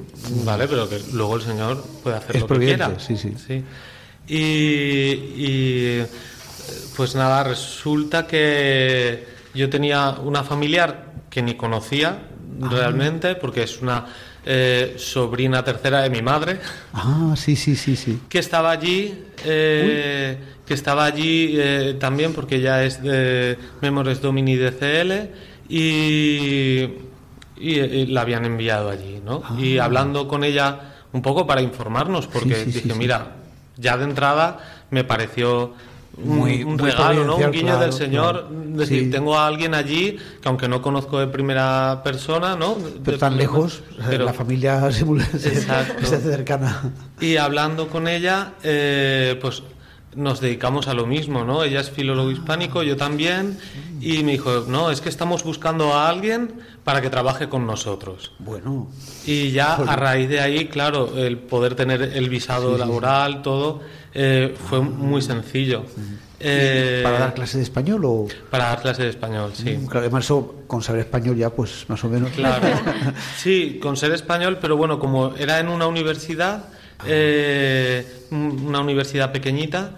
[0.45, 0.67] ¿vale?
[0.67, 2.99] Pero que luego el Señor puede hacer lo que quiera.
[2.99, 3.33] Sí, sí.
[3.35, 3.63] sí.
[4.27, 6.01] Y,
[6.95, 12.19] pues nada, resulta que yo tenía una familiar que ni conocía
[12.61, 12.69] ah.
[12.69, 14.05] realmente, porque es una
[14.49, 16.59] eh, sobrina tercera de mi madre.
[16.93, 18.21] Ah, sí, sí, sí, sí.
[18.29, 24.55] Que estaba allí, eh, que estaba allí eh, también porque ya es de Memores Domini
[24.55, 25.11] DCL
[25.67, 26.87] y,
[27.57, 29.43] y, la habían enviado allí, ¿no?
[29.43, 29.57] Ah.
[29.59, 33.35] Y hablando con ella un poco para informarnos, porque dije, mira,
[33.75, 35.73] ya de entrada me pareció
[36.17, 37.37] muy, un regalo, ¿no?
[37.37, 38.49] Un guiño del Señor.
[38.49, 42.77] Decir, tengo a alguien allí que aunque no conozco de primera persona, ¿no?
[43.03, 46.91] Pero tan lejos, pero, la familia se, hace cercana.
[47.19, 49.63] Y hablando con ella, eh, pues
[50.17, 51.63] nos dedicamos a lo mismo, ¿no?
[51.63, 53.57] Ella es filólogo hispánico, yo también,
[54.01, 56.53] y me dijo, no, es que estamos buscando a alguien
[56.83, 58.33] para que trabaje con nosotros.
[58.39, 58.87] Bueno.
[59.25, 63.81] Y ya a raíz de ahí, claro, el poder tener el visado laboral, todo,
[64.13, 65.85] eh, fue muy sencillo.
[66.39, 68.27] Eh, ¿Para dar clase de español o...?
[68.49, 69.69] Para dar clase de español, sí.
[69.69, 70.33] Mm, claro, además
[70.65, 72.31] con saber español ya, pues más o menos...
[72.31, 72.67] Claro,
[73.37, 76.65] sí, con ser español, pero bueno, como era en una universidad,
[77.05, 79.97] eh, una universidad pequeñita,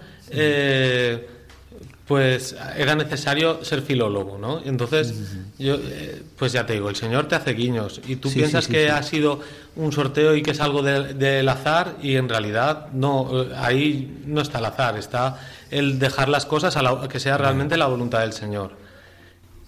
[2.10, 4.60] pues era necesario ser filólogo, ¿no?
[4.64, 5.14] Entonces,
[5.60, 8.90] yo, eh, pues ya te digo, el Señor te hace guiños y tú piensas que
[8.90, 9.38] ha sido
[9.76, 14.40] un sorteo y que es algo del azar y en realidad no, eh, ahí no
[14.40, 15.38] está el azar, está
[15.70, 18.72] el dejar las cosas a, que sea realmente la voluntad del Señor.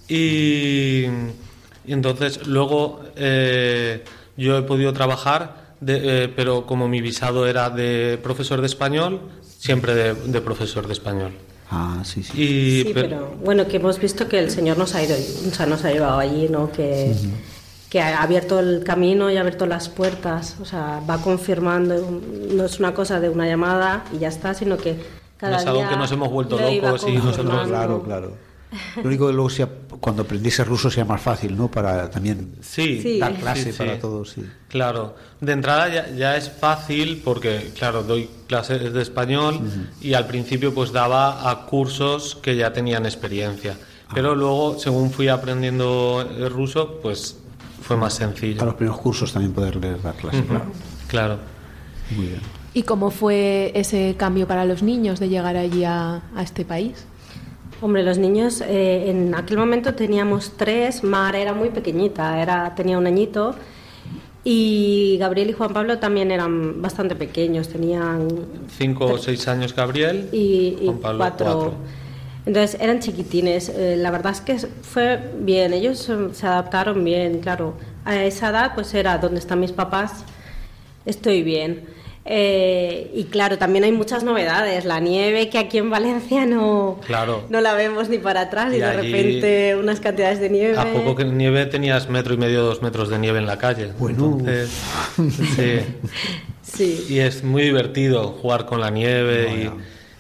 [0.09, 1.05] Y,
[1.87, 4.03] entonces luego eh,
[4.37, 9.20] yo he podido trabajar, pero como mi visado era de profesor de español,
[9.62, 11.33] siempre de profesor de español.
[11.70, 12.83] Ah, sí, sí.
[12.85, 13.35] sí, pero...
[13.44, 16.18] bueno, que hemos visto que el Señor nos ha ido, o sea, nos ha llevado
[16.18, 16.70] allí, ¿no?
[16.72, 17.14] Que,
[17.88, 22.20] que ha abierto el camino y ha abierto las puertas, o sea, va confirmando,
[22.51, 24.96] no es una cosa de una llamada y ya está, sino que
[25.38, 27.68] cada no es algo que nos hemos vuelto locos y nosotros...
[27.68, 28.33] Claro, claro.
[28.97, 29.69] Lo único que luego sea,
[30.01, 31.71] cuando aprendiese ruso sea más fácil, ¿no?
[31.71, 34.31] Para también sí, dar clase para todos.
[34.31, 34.45] Sí.
[34.69, 39.61] Claro, de entrada ya, es fácil porque, claro, doy clases de español
[40.01, 43.77] y al principio pues daba a cursos que ya tenían experiencia.
[44.15, 47.37] Pero luego, según fui aprendiendo el ruso, pues
[47.83, 48.63] fue más sencillo.
[48.63, 50.65] A los primeros cursos también poder dar clases, claro.
[51.09, 51.39] Claro.
[52.17, 52.41] Muy bien.
[52.75, 57.07] ¿Y cómo fue ese cambio para los niños de llegar allí a este país?
[57.83, 62.97] Hombre, los niños, eh, en aquel momento teníamos tres, Mar era muy pequeñita, era, tenía
[62.97, 63.57] un añito,
[64.45, 68.29] y Gabriel y Juan Pablo también eran bastante pequeños, tenían...
[68.68, 71.75] Cinco o seis años Gabriel y, Juan Pablo, cuatro.
[72.47, 77.75] Entonces eran chiquitines, eh, la verdad es que fue bien, ellos se adaptaron bien, claro.
[78.05, 80.25] A esa edad pues era donde están mis papás,
[81.05, 81.85] estoy bien.
[82.25, 84.85] Eh, y claro, también hay muchas novedades.
[84.85, 87.01] La nieve que aquí en Valencia no,
[87.49, 90.79] no la vemos ni para atrás y, de repente unas cantidades de nieve.
[90.79, 93.93] A poco que nieve tenías metro y medio, dos metros de nieve en la calle.
[93.99, 94.39] Bueno.
[96.63, 97.07] sí.
[97.09, 99.71] Y es muy divertido jugar con la nieve.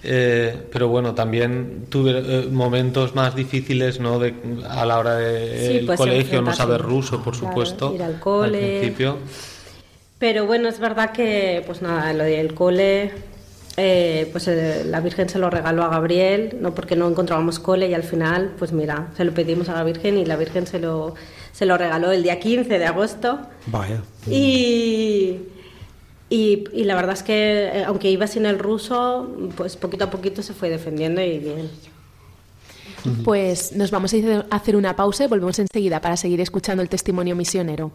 [0.04, 4.18] Eh, pero bueno, también tuve eh, momentos más difíciles ¿no?
[4.18, 4.34] de,
[4.68, 7.94] a la hora del de, colegio, no saber ruso, por supuesto.
[7.94, 8.58] Ir al cole.
[8.58, 9.18] Al principio.
[10.22, 13.10] Pero bueno, es verdad que, pues nada, lo del cole,
[13.76, 17.88] eh, pues eh, la Virgen se lo regaló a Gabriel, no porque no encontrábamos cole
[17.88, 20.78] y al final, pues mira, se lo pedimos a la Virgen y la Virgen se
[20.78, 21.16] lo,
[21.50, 23.40] se lo regaló el día 15 de agosto.
[23.66, 24.00] Vaya.
[24.28, 25.38] Y,
[26.30, 30.10] y, y, la verdad es que, eh, aunque iba sin el ruso, pues poquito a
[30.10, 31.68] poquito se fue defendiendo y bien.
[33.24, 37.34] Pues nos vamos a hacer una pausa y volvemos enseguida para seguir escuchando el testimonio
[37.34, 37.90] misionero.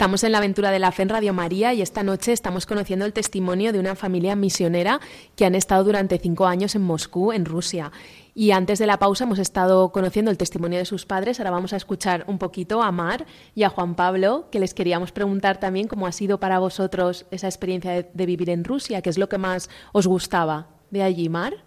[0.00, 3.04] Estamos en la aventura de la fe en Radio María y esta noche estamos conociendo
[3.04, 4.98] el testimonio de una familia misionera
[5.36, 7.92] que han estado durante cinco años en Moscú, en Rusia.
[8.34, 11.38] Y antes de la pausa hemos estado conociendo el testimonio de sus padres.
[11.38, 15.12] Ahora vamos a escuchar un poquito a Mar y a Juan Pablo, que les queríamos
[15.12, 19.10] preguntar también cómo ha sido para vosotros esa experiencia de, de vivir en Rusia, qué
[19.10, 21.62] es lo que más os gustaba de allí, Mar.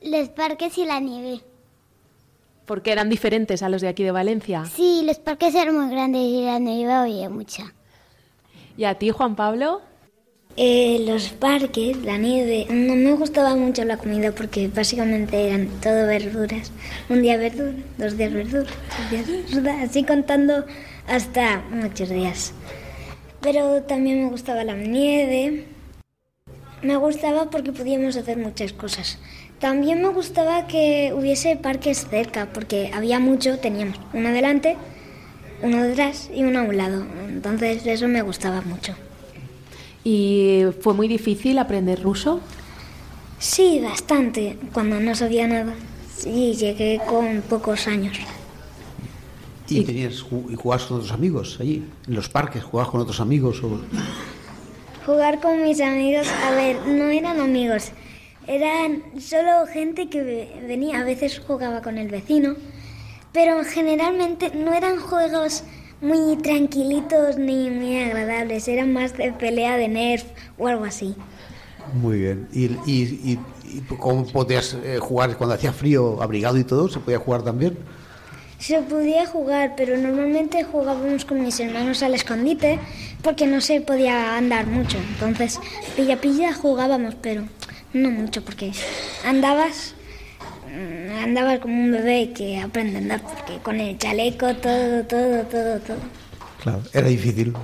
[0.00, 1.42] Los parques y la nieve.
[2.70, 4.64] Porque eran diferentes a los de aquí de Valencia.
[4.64, 7.74] Sí, los parques eran muy grandes y la nieve había mucha.
[8.76, 9.82] ¿Y a ti, Juan Pablo?
[10.56, 16.06] Eh, los parques, la nieve, no me gustaba mucho la comida porque básicamente eran todo
[16.06, 16.70] verduras.
[17.08, 20.64] Un día verdura, dos días verdura, tres días verdura, así contando
[21.08, 22.52] hasta muchos días.
[23.40, 25.66] Pero también me gustaba la nieve.
[26.82, 29.18] Me gustaba porque podíamos hacer muchas cosas.
[29.60, 34.76] También me gustaba que hubiese parques cerca, porque había mucho, teníamos uno delante,
[35.62, 37.04] uno detrás y uno a un lado.
[37.28, 38.94] Entonces eso me gustaba mucho.
[40.02, 42.40] ¿Y fue muy difícil aprender ruso?
[43.38, 45.74] Sí, bastante, cuando no sabía nada.
[46.16, 48.18] Sí, llegué con pocos años.
[49.68, 51.84] ¿Y, tenías, y jugabas con otros amigos allí?
[52.08, 53.62] ¿En los parques jugabas con otros amigos?
[53.62, 53.80] O...
[55.06, 57.92] Jugar con mis amigos, a ver, no eran amigos,
[58.50, 62.56] eran solo gente que venía, a veces jugaba con el vecino,
[63.32, 65.62] pero generalmente no eran juegos
[66.00, 70.24] muy tranquilitos ni muy agradables, eran más de pelea de nerf
[70.58, 71.14] o algo así.
[71.94, 72.48] Muy bien.
[72.52, 76.88] ¿Y, y, y cómo podías eh, jugar cuando hacía frío, abrigado y todo?
[76.88, 77.78] ¿Se podía jugar también?
[78.58, 82.78] Se podía jugar, pero normalmente jugábamos con mis hermanos al escondite
[83.22, 84.98] porque no se podía andar mucho.
[84.98, 85.60] Entonces,
[85.96, 87.44] pilla pilla jugábamos, pero
[87.92, 88.72] no mucho porque
[89.24, 89.94] andabas
[90.68, 95.42] mm, andabas como un bebé que aprende a andar porque con el chaleco todo, todo,
[95.44, 95.98] todo, todo.
[96.62, 97.54] Claro, era difícil.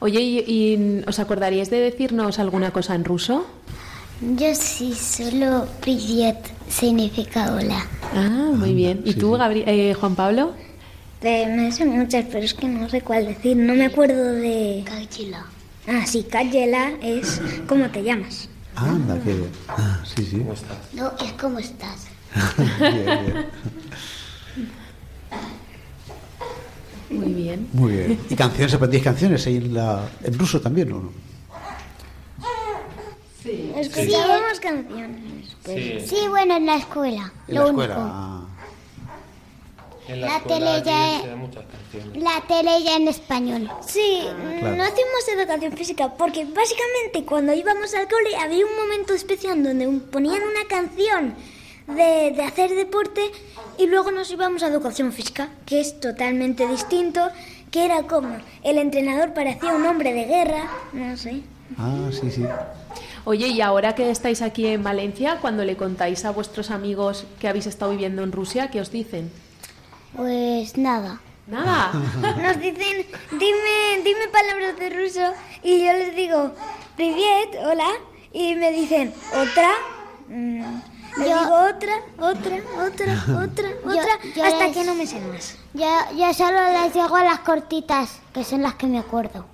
[0.00, 3.46] Oye, ¿y, y os acordaríais de decirnos alguna cosa en ruso?
[4.20, 6.36] Yo sí, solo Privet
[6.68, 7.86] significa hola.
[8.14, 9.02] Ah, muy bien.
[9.04, 9.32] ¿Y sí, tú.
[9.36, 10.54] Gabri- eh, Juan Pablo?
[11.22, 13.56] Eh, me sé muchas, pero es que no sé cuál decir.
[13.56, 14.82] No me acuerdo de...
[14.84, 15.46] Kachila.
[15.86, 18.48] Ah, sí, Kayela es ¿cómo te llamas?
[18.76, 19.50] Anda, qué bien.
[19.68, 20.44] Ah, sí, sí.
[20.94, 22.06] No, es como estás.
[22.58, 23.46] bien, bien.
[27.10, 27.68] Muy bien.
[27.72, 28.20] Muy bien.
[28.28, 28.74] ¿Y canciones?
[28.74, 31.12] ¿Aprendíais canciones ahí en, la, en ruso también o no?
[33.76, 35.56] Escuchábamos canciones.
[35.64, 37.32] pero- Sí, bueno, en la escuela.
[37.46, 37.82] En lo la único.
[37.82, 37.96] escuela.
[38.00, 38.40] Ah.
[40.08, 42.22] En la, La tele ya- se dan muchas canciones.
[42.22, 43.70] La tele ya en español.
[43.86, 44.20] Sí,
[44.60, 44.76] claro.
[44.76, 49.86] no hacíamos educación física porque básicamente cuando íbamos al cole había un momento especial donde
[50.10, 51.34] ponían una canción
[51.86, 53.22] de, de hacer deporte
[53.78, 57.28] y luego nos íbamos a educación física, que es totalmente distinto,
[57.70, 61.40] que era como el entrenador parecía un hombre de guerra, no sé.
[61.78, 62.44] Ah, sí, sí.
[63.24, 67.48] Oye, y ahora que estáis aquí en Valencia, cuando le contáis a vuestros amigos que
[67.48, 69.30] habéis estado viviendo en Rusia, ¿qué os dicen?
[70.16, 71.20] Pues nada.
[71.46, 71.92] Nada.
[72.42, 75.20] Nos dicen, dime, dime palabras de ruso
[75.62, 76.52] y yo les digo,
[76.96, 77.88] privet, hola,
[78.32, 79.70] y me dicen, otra,
[80.28, 80.62] mm,
[81.18, 82.56] Yo- digo otra, otra,
[82.86, 85.56] otra, otra, otra, yo hasta les- que no me sé más.
[85.74, 85.86] Yo,
[86.16, 89.44] yo solo les digo las cortitas, que son las que me acuerdo.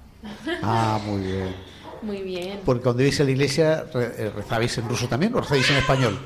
[0.62, 1.56] Ah, muy bien.
[2.02, 2.60] Muy bien.
[2.64, 6.18] Porque cuando ibais a la iglesia, eh, ¿rezabais en ruso también o rezáis en español?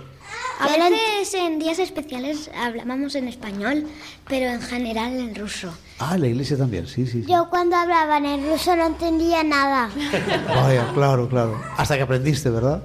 [0.60, 3.86] A veces en días especiales hablábamos en español,
[4.28, 5.72] pero en general en ruso.
[5.98, 7.22] Ah, en la iglesia también, sí, sí.
[7.22, 7.30] sí.
[7.30, 9.90] Yo cuando hablaban en ruso no entendía nada.
[10.48, 11.60] Vaya, claro, claro.
[11.76, 12.82] Hasta que aprendiste, ¿verdad?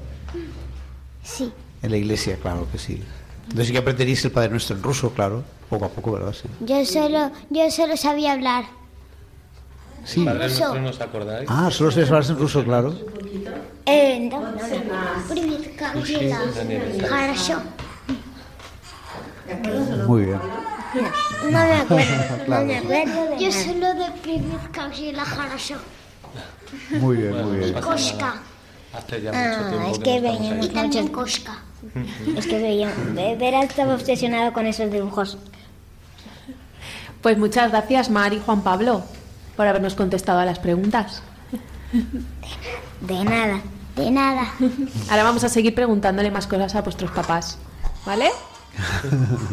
[1.24, 1.52] Sí.
[1.82, 3.02] En la iglesia, claro que sí.
[3.44, 5.44] Entonces sí que aprenderíais el Padre Nuestro en ruso, claro.
[5.70, 6.34] Poco a poco, ¿verdad?
[6.34, 6.48] Sí.
[6.62, 8.66] Yo solo, yo solo sabía hablar.
[10.06, 10.26] Sí.
[11.48, 12.94] Ah, solo se les en ruso, claro.
[20.08, 20.40] Muy bien.
[21.44, 23.38] No me acuerdo, no me acuerdo.
[23.38, 25.78] Yo solo de Privitkavshila Harasho.
[26.92, 27.70] Muy bien, muy bien.
[27.70, 27.74] Y
[29.22, 31.58] ya mucho ah, tiempo es que, que veíamos y también Koshka.
[32.36, 33.14] es que veíamos.
[33.14, 35.38] Vera estaba obsesionado con esos dibujos.
[37.22, 39.04] Pues muchas gracias, Mari Juan Pablo
[39.60, 41.22] por habernos contestado a las preguntas.
[43.02, 43.60] De nada.
[43.94, 44.54] De nada.
[45.10, 47.60] Ahora vamos a seguir preguntándole más cosas a vuestros papás.
[48.06, 48.30] ¿Vale?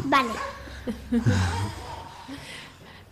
[0.05, 0.29] Vale.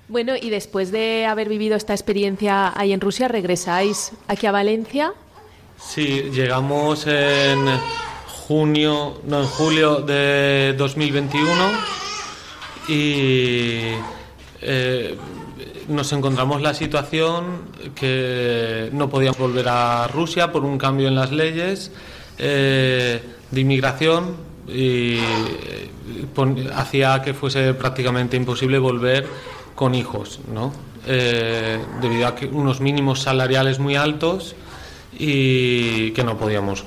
[0.07, 5.15] Bueno, y después de haber vivido esta experiencia ahí en Rusia, regresáis aquí a Valencia.
[5.77, 7.67] Sí, llegamos en
[8.47, 11.51] junio, no, en julio de 2021
[12.87, 13.95] y
[14.61, 15.19] eh,
[15.89, 17.63] nos encontramos la situación
[17.95, 21.91] que no podíamos volver a Rusia por un cambio en las leyes
[22.39, 25.91] eh, de inmigración y eh,
[26.75, 29.27] hacía que fuese prácticamente imposible volver
[29.75, 30.73] con hijos, ¿no?
[31.07, 34.55] Eh, debido a que unos mínimos salariales muy altos
[35.19, 36.85] y que no podíamos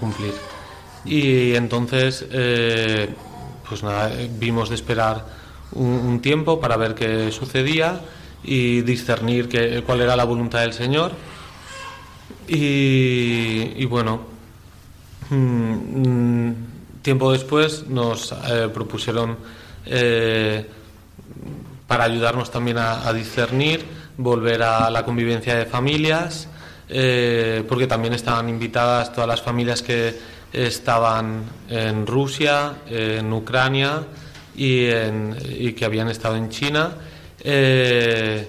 [0.00, 0.32] cumplir.
[1.04, 2.24] Y entonces,
[3.68, 5.35] pues nada, vimos de esperar
[5.72, 8.00] un, tiempo para ver qué sucedía
[8.42, 11.12] y discernir que, cuál era la voluntad del Señor.
[12.48, 14.20] Y, bueno,
[15.30, 16.50] mm,
[17.02, 19.36] tiempo después nos eh, propusieron,
[19.84, 20.64] eh,
[21.86, 23.84] para ayudarnos también a, discernir,
[24.16, 26.48] volver a la convivencia de familias,
[26.88, 34.02] eh, porque también estaban invitadas todas las familias que estaban en Rusia, en Ucrania,
[34.56, 36.94] y, que habían estado en China.
[37.40, 38.48] Eh,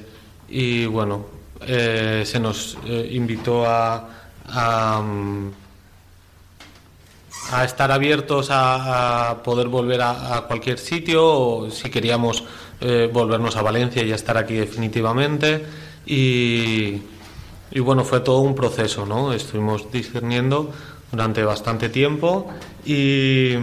[0.50, 1.26] y bueno,
[1.62, 4.10] eh, se nos eh, invitó a,
[4.48, 5.04] a,
[7.64, 12.44] estar abiertos a, poder volver a, cualquier sitio o si queríamos
[13.12, 15.66] volvernos a Valencia y estar aquí definitivamente.
[16.06, 17.02] Y,
[17.72, 19.34] y bueno, fue todo un proceso, ¿no?
[19.34, 20.72] Estuvimos discerniendo
[21.12, 22.52] durante bastante tiempo
[22.86, 23.54] y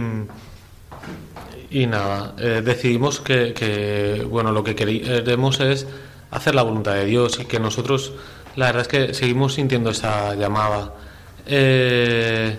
[1.69, 5.87] y nada, eh, decidimos que, bueno, lo que queremos es
[6.31, 8.13] hacer la voluntad de Dios y que nosotros,
[8.55, 10.93] la verdad es que seguimos sintiendo esa llamada.
[11.45, 12.57] Eh,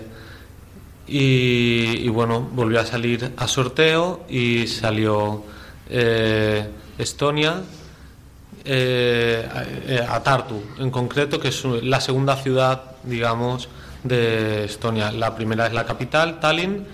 [1.07, 5.43] y, bueno, volvió a salir a sorteo y salió
[5.89, 7.61] eh, Estonia,
[10.09, 13.69] a Tartu en concreto, que es la segunda ciudad, digamos,
[14.03, 15.13] de Estonia.
[15.13, 16.85] La primera es la capital, Tallinn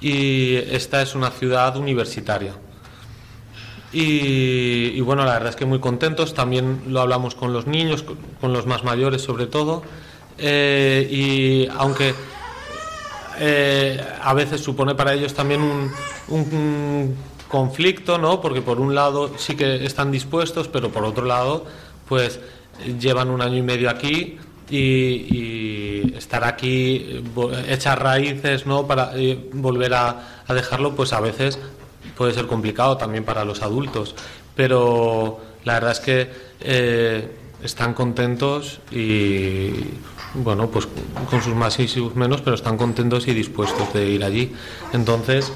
[0.00, 2.54] y esta es una ciudad universitaria.
[3.92, 8.04] Y, bueno, la verdad es que muy contentos, también lo hablamos con los niños,
[8.40, 9.82] con, los más mayores sobre todo,
[10.38, 12.14] eh, y aunque
[13.40, 15.90] eh, a veces supone para ellos también un,
[16.28, 17.16] un,
[17.48, 18.40] conflicto, ¿no?
[18.40, 21.66] porque por un lado sí que están dispuestos, pero por otro lado,
[22.08, 22.38] pues
[23.00, 24.38] llevan un año y medio aquí
[24.70, 25.79] y,
[26.20, 27.24] estar aquí,
[27.66, 28.86] echar raíces, ¿no?
[28.86, 31.58] Para eh, volver a, dejarlo, pues a veces
[32.16, 34.14] puede ser complicado también para los adultos.
[34.54, 37.30] Pero la verdad es que eh,
[37.62, 39.70] están contentos y,
[40.34, 40.88] bueno, pues
[41.30, 44.52] con sus más y sus menos, pero están contentos y dispuestos de ir allí.
[44.92, 45.52] Entonces,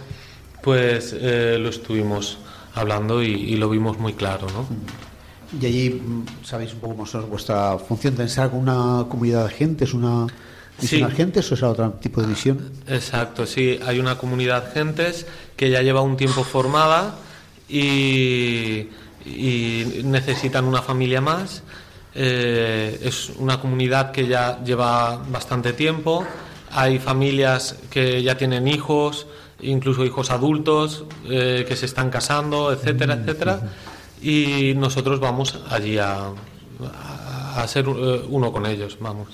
[0.63, 2.39] pues eh, lo estuvimos
[2.75, 4.67] hablando y, lo vimos muy claro, ¿no?
[5.61, 9.51] Y allí mm, sabéis un poco cómo es vuestra función, ¿tenéis con una comunidad de
[9.51, 10.27] gentes, una
[10.81, 12.73] gentes o es otro tipo de visión?
[12.87, 17.15] Exacto, sí, hay una comunidad gentes que ya lleva un tiempo formada
[17.69, 18.89] y,
[20.05, 21.63] necesitan una familia más.
[22.15, 26.27] Eh, es una comunidad que ya lleva bastante tiempo.
[26.71, 29.27] Hay familias que ya tienen hijos,
[29.61, 33.61] incluso hijos adultos, eh, que se están casando, etcétera, etcétera
[34.25, 36.31] y nosotros vamos allí a,
[37.57, 39.29] a, ser eh, uno con ellos, vamos.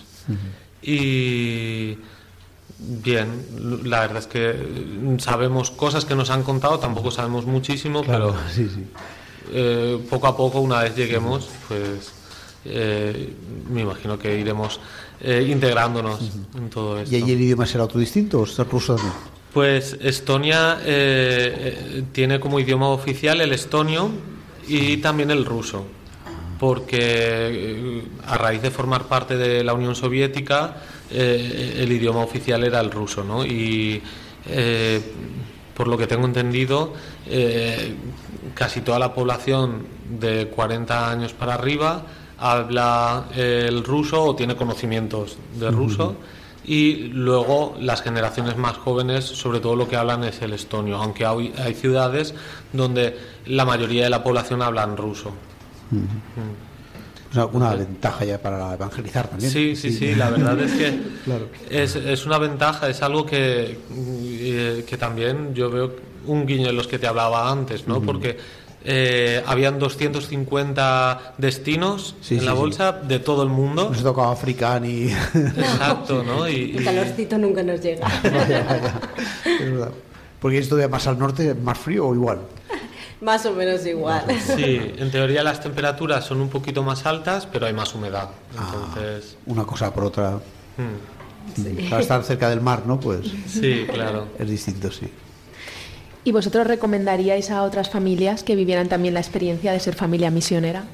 [0.83, 1.99] Y
[2.79, 8.35] bien, la verdad es que sabemos cosas que nos han contado, tampoco sabemos muchísimo, pero
[9.53, 12.13] eh, poco a poco, una vez lleguemos, pues
[12.65, 13.35] eh,
[13.71, 14.81] me imagino que iremos
[15.23, 16.19] integrándonos
[16.57, 17.15] en todo esto.
[17.15, 18.97] ¿Y allí el idioma será otro distinto o es ruso
[19.53, 20.79] Pues Estonia
[22.13, 24.11] tiene como idioma oficial el estonio
[24.67, 25.85] y también el ruso,
[26.61, 30.77] porque eh, a raíz de formar parte de la Unión Soviética,
[31.11, 33.47] eh, el idioma oficial era el ruso, ¿no?
[33.47, 34.03] Y
[34.47, 35.01] eh,
[35.75, 36.93] por lo que tengo entendido,
[38.55, 42.03] casi toda la población de 40 años para arriba
[42.37, 46.17] habla el ruso o tiene conocimientos de ruso
[46.67, 51.25] y luego las generaciones más jóvenes sobre todo lo que hablan es el estonio, aunque
[51.25, 52.35] hay, ciudades
[52.75, 55.33] donde la mayoría de la población hablan ruso.
[57.53, 59.51] Una ventaja ya para evangelizar también.
[59.51, 61.01] Sí, sí, sí, la verdad es que
[61.83, 65.95] es, es, una ventaja, es algo que, eh, que también yo veo
[66.27, 68.03] un guiño en los que te hablaba antes, ¿no?
[68.03, 68.37] Porque
[68.83, 73.91] eh, habían 250 destinos en la bolsa de todo el mundo.
[73.91, 75.05] No se tocaba África ni.
[75.35, 76.49] Exacto, ¿no?
[76.49, 78.07] Y, el calorcito nunca nos llega.
[79.45, 79.93] Es verdad.
[80.41, 82.41] Porque esto de más al norte, más frío o igual.
[83.21, 84.25] Más o menos igual.
[84.57, 88.31] Sí, en teoría las temperaturas son un poquito más altas, pero hay más humedad.
[88.57, 89.37] Ah, Entonces...
[89.47, 90.41] una cosa por otra.
[90.77, 91.89] Hmm.
[91.89, 93.01] Para estar cerca del mar, ¿no?
[93.01, 93.27] Pues.
[93.47, 94.29] Sí, claro.
[94.39, 95.11] Es distinto, sí.
[96.23, 100.85] ¿Y vosotros recomendaríais a otras familias que vivieran también la experiencia de ser familia misionera?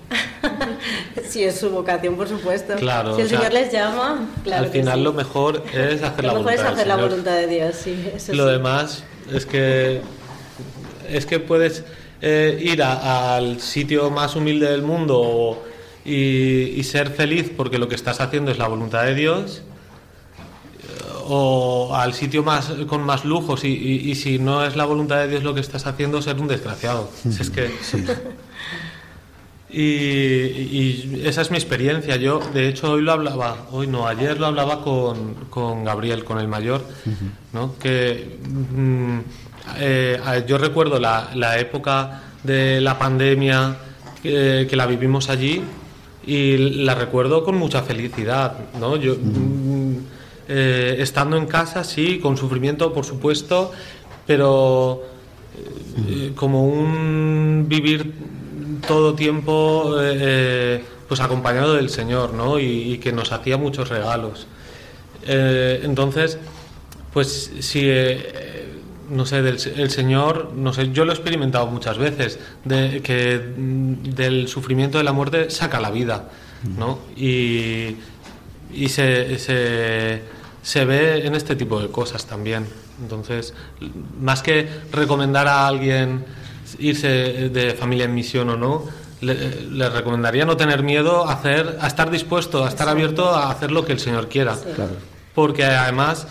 [1.28, 2.76] si es su vocación, por supuesto.
[2.76, 5.04] Claro, si el o sea, Señor les llama, claro Al que final sí.
[5.04, 8.10] lo mejor es hacer la Lo mejor voluntad es hacer la voluntad de Dios, sí.
[8.14, 8.52] Eso Lo sí.
[8.52, 10.00] demás es que
[11.08, 11.84] es que puedes
[12.22, 15.62] eh, ir a- al sitio más humilde del mundo
[16.04, 16.14] y,
[16.78, 19.62] y ser feliz porque lo que estás haciendo es la voluntad de Dios
[20.38, 23.64] eh, o al sitio más con más lujos.
[23.64, 26.36] Y, y- y si no es la voluntad de Dios lo que estás haciendo ser
[26.40, 27.10] un desgraciado.
[27.22, 27.70] Si es que
[29.68, 32.16] y, y esa es mi experiencia.
[32.16, 36.38] Yo, de hecho, hoy lo hablaba, hoy no, ayer lo hablaba con, con Gabriel, con
[36.38, 36.82] el mayor,
[37.52, 37.76] ¿no?
[37.78, 39.18] Que mm,
[39.78, 43.76] eh, yo recuerdo la, la época de la pandemia
[44.22, 45.62] que, que la vivimos allí
[46.26, 48.96] y la recuerdo con mucha felicidad, ¿no?
[48.96, 49.96] Yo, mm,
[50.48, 53.72] eh, estando en casa, sí, con sufrimiento, por supuesto,
[54.26, 55.02] pero
[56.08, 58.12] eh, como un vivir
[58.86, 62.58] todo tiempo eh, pues acompañado del Señor, ¿no?
[62.58, 64.46] Y, que nos hacía muchos regalos.
[65.26, 66.38] Eh, entonces,
[67.12, 68.66] pues si eh,
[69.10, 74.14] no sé, el Señor, no sé, yo lo he experimentado muchas veces, de, que mm,
[74.14, 76.28] del sufrimiento de la muerte saca la vida,
[76.76, 76.98] ¿no?
[77.16, 77.96] Y,
[78.72, 80.22] y se, se,
[80.62, 82.66] se ve en este tipo de cosas también.
[83.00, 83.54] Entonces,
[84.20, 86.24] más que recomendar a alguien
[86.78, 87.08] irse
[87.50, 88.84] de familia en misión o no,
[89.20, 93.50] le, le recomendaría no tener miedo a hacer, a estar dispuesto, a estar abierto a
[93.50, 94.56] hacer lo que el Señor quiera.
[95.34, 96.26] Porque además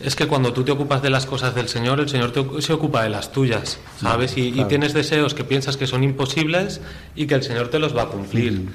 [0.00, 2.72] es que cuando tú te ocupas de las cosas del Señor, el Señor te- se
[2.72, 4.36] ocupa de las tuyas, ¿sabes?
[4.36, 4.68] Y, y claro.
[4.68, 6.80] tienes deseos que piensas que son imposibles
[7.14, 8.68] y que el Señor te los va a cumplir.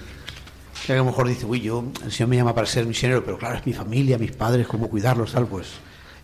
[0.87, 3.37] Que a lo mejor dice, uy, yo, el Señor me llama para ser misionero, pero
[3.37, 5.67] claro, es mi familia, mis padres, cómo cuidarlos, tal, pues.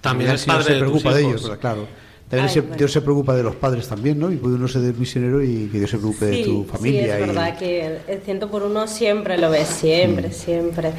[0.01, 1.31] También el Señor padre se de tus preocupa de hijos.
[1.33, 1.87] ellos, pero claro.
[2.29, 2.75] También Ay, se- bueno.
[2.77, 4.31] Dios se preocupa de los padres también, ¿no?
[4.31, 7.03] Y puede uno ser misionero y que Dios se preocupe de tu familia.
[7.03, 10.91] Sí, es y- verdad que el ciento por uno siempre lo ves, siempre, siempre.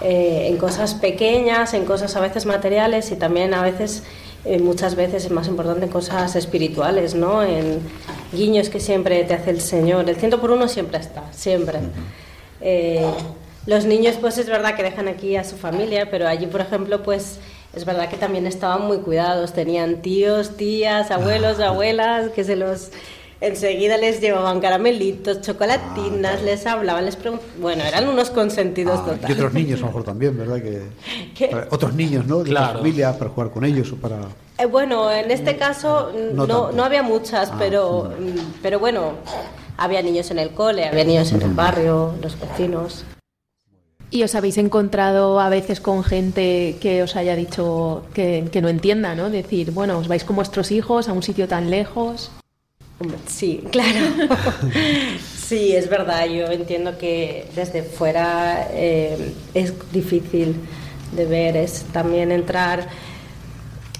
[0.00, 4.02] Eh, en cosas pequeñas, en cosas a veces materiales y también a veces,
[4.44, 7.42] eh, muchas veces es más importante en cosas espirituales, ¿no?
[7.44, 7.78] En
[8.32, 10.08] guiños que siempre te hace el Señor.
[10.08, 11.78] El ciento por uno siempre está, siempre.
[12.60, 13.04] Eh,
[13.66, 17.02] los niños, pues es verdad que dejan aquí a su familia, pero allí, por ejemplo,
[17.02, 17.38] pues
[17.74, 19.52] es verdad que también estaban muy cuidados.
[19.52, 22.90] Tenían tíos, tías, abuelos, abuelas, que se los
[23.40, 27.60] enseguida les llevaban caramelitos, chocolatinas, les hablaban, les preguntaban.
[27.60, 29.36] Bueno, eran unos consentidos Ah, y totales.
[29.36, 30.62] otros niños, a lo mejor también, ¿verdad?
[30.62, 32.44] Que, otros niños, ¿no?
[32.44, 34.18] De la familia, para jugar con ellos o para.
[34.58, 39.14] Eh, bueno, en este caso mm, No no, había muchas, Ah, pero, mm, pero bueno,
[39.76, 43.04] había niños en el cole, había niños en el barrio, los vecinos.
[44.12, 48.68] ¿Y os habéis encontrado a veces con gente que os haya dicho que, que no
[48.68, 49.30] entienda, ¿no?
[49.30, 52.30] Decir, bueno, os vais con vuestros hijos a un sitio tan lejos.
[53.26, 54.00] Sí, claro.
[55.34, 56.26] sí, es verdad.
[56.26, 60.56] Yo entiendo que desde fuera eh, es difícil
[61.16, 62.88] de ver, es también entrar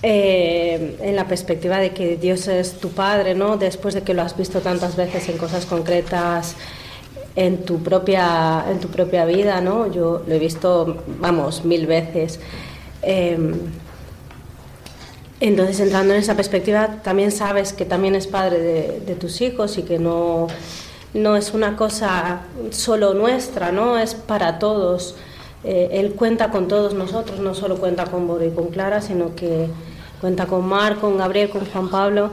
[0.02, 3.56] eh, en la perspectiva de que Dios es tu Padre, ¿no?
[3.56, 6.54] Después de que lo has visto tantas veces en cosas concretas
[7.36, 9.90] en tu propia en tu propia vida, ¿no?
[9.90, 12.40] Yo lo he visto, vamos, mil veces.
[13.02, 13.54] Em,
[15.40, 18.60] entonces, entrando en esa perspectiva, también sabes que también es padre
[19.04, 20.46] de, tus hijos y que no,
[21.14, 23.98] no es una cosa solo nuestra, ¿no?
[23.98, 25.16] Es para todos.
[25.64, 29.34] Eh, él cuenta con todos nosotros, no solo cuenta con Boro y con Clara, sino
[29.34, 29.66] que
[30.20, 32.30] cuenta con Mar, con Gabriel, con Juan Pablo.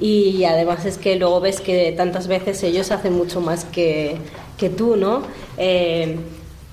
[0.00, 4.16] Y además es que luego ves que tantas veces ellos hacen mucho más que,
[4.58, 5.22] que tú, ¿no?
[5.58, 6.16] Eh,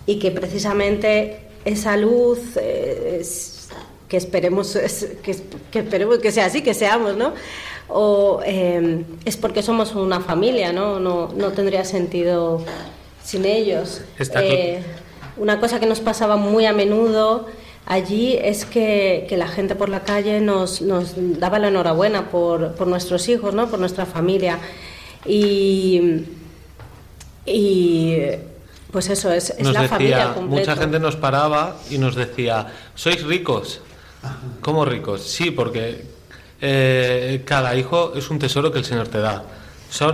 [0.05, 3.69] y que precisamente esa luz eh, es-
[4.09, 5.35] que esperemos es- que,
[5.71, 7.33] que esperemos que sea así, que seamos, ¿no?
[7.87, 10.99] O eh, es porque somos una familia, ¿no?
[10.99, 12.61] No, no tendría sentido
[13.23, 14.01] sin ellos.
[14.19, 14.83] Está Eh,
[15.37, 17.47] una cosa que nos pasaba muy a menudo
[17.85, 22.73] allí es que, que la gente por la calle nos, nos daba la enhorabuena por,
[22.75, 23.69] por nuestros hijos, ¿no?
[23.69, 24.59] Por nuestra familia.
[25.25, 26.25] Y,
[27.45, 28.17] y
[28.91, 30.71] pues eso, es, la familia completa.
[30.71, 33.81] mucha gente nos paraba y nos decía, ¿sois ricos?
[34.61, 35.23] ¿Cómo ricos?
[35.23, 36.05] Sí, porque
[36.61, 39.43] eh, cada hijo es un tesoro que el Señor te da.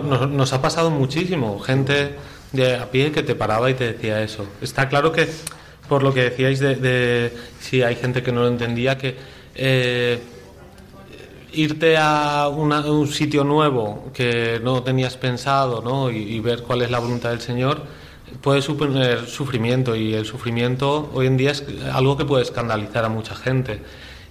[0.03, 2.15] Nos, nos ha pasado muchísimo, gente
[2.51, 4.45] de a pie que te paraba y te decía eso.
[4.61, 5.29] Está claro que,
[5.89, 9.17] por lo que decíais de, si hay gente que no lo entendía, que
[9.55, 10.19] eh,
[11.51, 16.11] irte a un sitio nuevo que no tenías pensado ¿no?
[16.11, 17.81] Y, y ver cuál es la voluntad del Señor
[18.41, 23.09] puede suponer sufrimiento y el sufrimiento hoy en día es algo que puede escandalizar a
[23.09, 23.81] mucha gente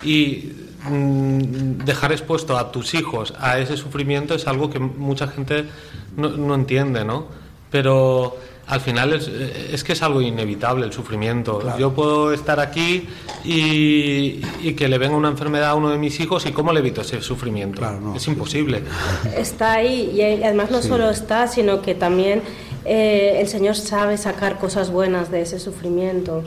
[0.05, 0.53] Y
[0.89, 5.65] mm, dejar expuesto a tus hijos a ese sufrimiento es algo que mucha gente
[6.17, 7.27] no, no entiende, ¿no?
[7.71, 8.37] Pero
[8.69, 11.59] al final es, es, que es algo inevitable el sufrimiento.
[11.59, 11.79] Claro.
[11.79, 13.09] Yo puedo estar aquí
[13.45, 16.81] y, y, que le venga una enfermedad a uno de mis hijos y cómo le
[16.81, 17.79] evito ese sufrimiento.
[17.79, 18.15] Claro, no.
[18.15, 18.83] Es imposible.
[19.37, 20.89] Está ahí y además no Sí.
[20.89, 22.43] solo está, sino que también
[22.85, 26.43] eh, el Señor sabe sacar cosas buenas de ese sufrimiento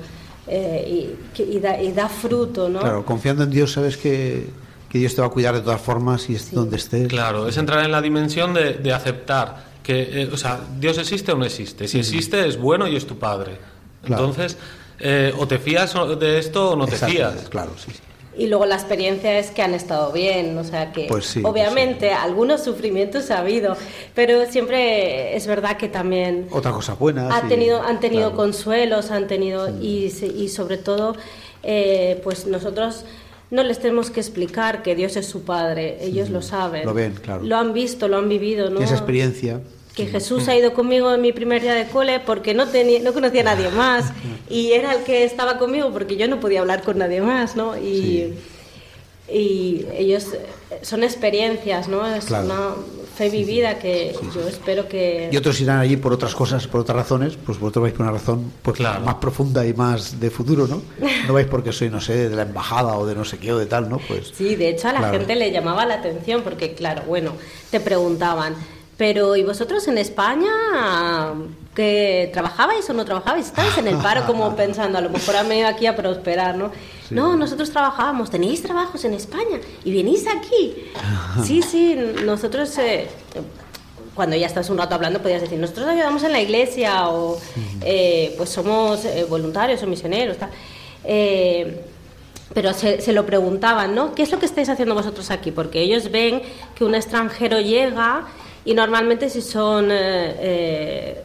[0.47, 2.79] eh, y, da, y da fruto, ¿no?
[2.79, 4.47] Claro, confiando en Dios sabes que,
[4.89, 7.07] que Dios te va a cuidar de todas formas y estés donde estés.
[7.07, 11.31] Claro, es entrar en la dimensión de, de aceptar que, eh, o sea, Dios existe
[11.31, 11.87] o no existe.
[11.87, 13.57] Si existe es bueno y es tu padre.
[14.03, 14.25] Claro.
[14.25, 14.57] Entonces,
[14.99, 17.49] eh, o te fías o- de esto o no te Exacto, fías.
[17.49, 17.91] Claro, sí.
[17.91, 17.99] sí.
[18.37, 22.13] Y luego la experiencia es que han estado bien, o sea que Pues sí, obviamente
[22.13, 23.75] algunos sufrimientos ha habido,
[24.15, 27.27] pero siempre es verdad que también Otra cosa buena.
[27.35, 28.35] ha sí, tenido, han tenido claro.
[28.37, 31.15] consuelos, han tenido y, se- y sobre todo,
[31.63, 33.03] eh, pues nosotros
[33.51, 37.13] no les tenemos que explicar que Dios es su padre, ellos lo saben, Lo ven,
[37.13, 37.43] claro.
[37.43, 38.79] lo han visto, lo han vivido, ¿no?
[38.79, 39.61] Esa experiencia.
[39.95, 43.13] que Jesús ha ido conmigo en mi primer día de cole porque no tenía, no
[43.13, 44.13] conocía a nadie más
[44.49, 47.77] y era el que estaba conmigo porque yo no podía hablar con nadie más, ¿no?
[47.77, 48.33] Y,
[49.33, 52.05] y ellos eh, son experiencias, ¿no?
[52.05, 52.45] Es Claro.
[52.45, 52.69] una
[53.17, 56.95] fe vivida que yo espero que Y otros irán allí por otras cosas, por otras
[56.95, 59.01] razones, pues vosotros vais por una razón pues, Claro.
[59.05, 60.81] más profunda y más de futuro, ¿no?
[61.27, 63.57] No vais porque soy, no sé, de la embajada o de no sé qué o
[63.57, 63.99] de tal, ¿no?
[63.99, 65.17] Pues Sí, de hecho a la Claro.
[65.19, 67.33] gente le llamaba la atención porque, claro, bueno,
[67.69, 68.55] te preguntaban,
[68.97, 70.51] pero ¿y vosotros en España
[71.75, 73.47] que trabajabais o no trabajabais?
[73.47, 76.71] ¿Estabais en el paro como pensando, a lo mejor han venido aquí a prosperar, ¿no?
[77.09, 80.75] No, nosotros trabajábamos, tenéis trabajos en España y venís aquí.
[81.43, 82.77] Sí, sí, nosotros...
[82.77, 83.07] eh,
[84.13, 87.39] cuando ya estás un rato hablando podías decir, nosotros ayudamos en la iglesia o
[87.81, 90.49] eh, pues somos eh, voluntarios o misioneros, tal.
[91.05, 91.81] Eh,
[92.53, 94.13] pero se, se lo preguntaban, ¿no?
[94.13, 95.51] ¿Qué es lo que estáis haciendo vosotros aquí?
[95.51, 96.41] Porque ellos ven
[96.75, 98.25] que un extranjero llega
[98.65, 99.95] y normalmente si son eh,
[100.39, 101.21] eh,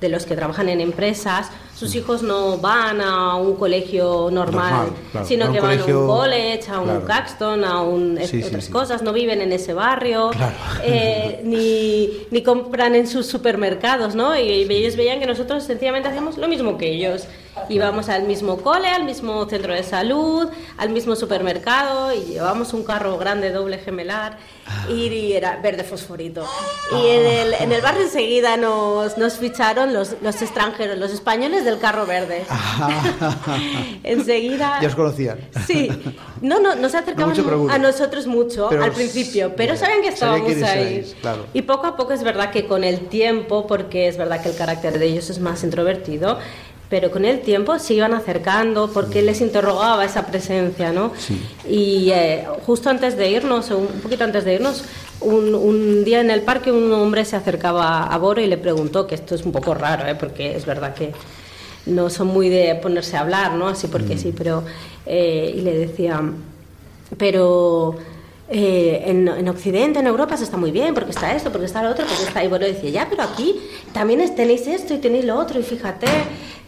[0.00, 4.92] de los que trabajan en empresas, sus hijos no van a un colegio normal, Normal,
[5.12, 5.26] claro.
[5.26, 7.04] sino A que van a un college, a un claro.
[7.06, 8.72] Caxton, a un, Sí, otras sí.
[8.72, 10.54] cosas, no viven en ese barrio, Claro.
[10.82, 14.38] eh, ni, ni compran en sus supermercados, ¿no?
[14.38, 17.24] Y, ellos veían que nosotros sencillamente hacíamos lo mismo que ellos.
[17.68, 22.84] Íbamos al mismo cole, al mismo centro de salud, al mismo supermercado y llevábamos un
[22.84, 24.38] carro grande doble gemelar
[24.88, 26.44] y era verde fosforito.
[26.92, 31.64] Y en el, en el barrio enseguida nos, nos ficharon los, los extranjeros, los españoles
[31.64, 32.44] del carro verde.
[34.02, 34.80] enseguida...
[34.80, 35.38] ya os conocían.
[35.66, 35.88] Sí,
[36.40, 40.08] no, no, no se acercaban pero a nosotros mucho Pero al principio, pero sabían que
[40.08, 41.14] estábamos quiénes ahí.
[41.20, 41.46] claro.
[41.52, 44.56] Y poco a poco es verdad que con el tiempo, porque es verdad que el
[44.56, 46.38] carácter de ellos es más introvertido,
[46.94, 51.10] pero con el tiempo se iban acercando porque les interrogaba esa presencia, ¿no?
[51.18, 51.42] Sí.
[51.68, 54.84] Y eh, justo antes de irnos, un poquito antes de irnos,
[55.20, 59.08] un, un día en el parque un hombre se acercaba a Boro y le preguntó,
[59.08, 60.14] que esto es un poco raro, ¿eh?
[60.14, 61.12] porque es verdad que
[61.86, 63.66] no son muy de ponerse a hablar, ¿no?
[63.66, 64.62] Así porque sí, pero...
[65.04, 66.22] eh, y le decía,
[67.18, 67.96] pero...
[68.48, 71.82] eh, en, en Occidente, en Europa se está muy bien, porque está esto, porque está
[71.82, 72.44] lo otro, porque está...
[72.44, 73.56] Y bueno, decía, ya, pero aquí
[73.92, 76.06] también es- tenéis esto y tenéis lo otro, y fíjate,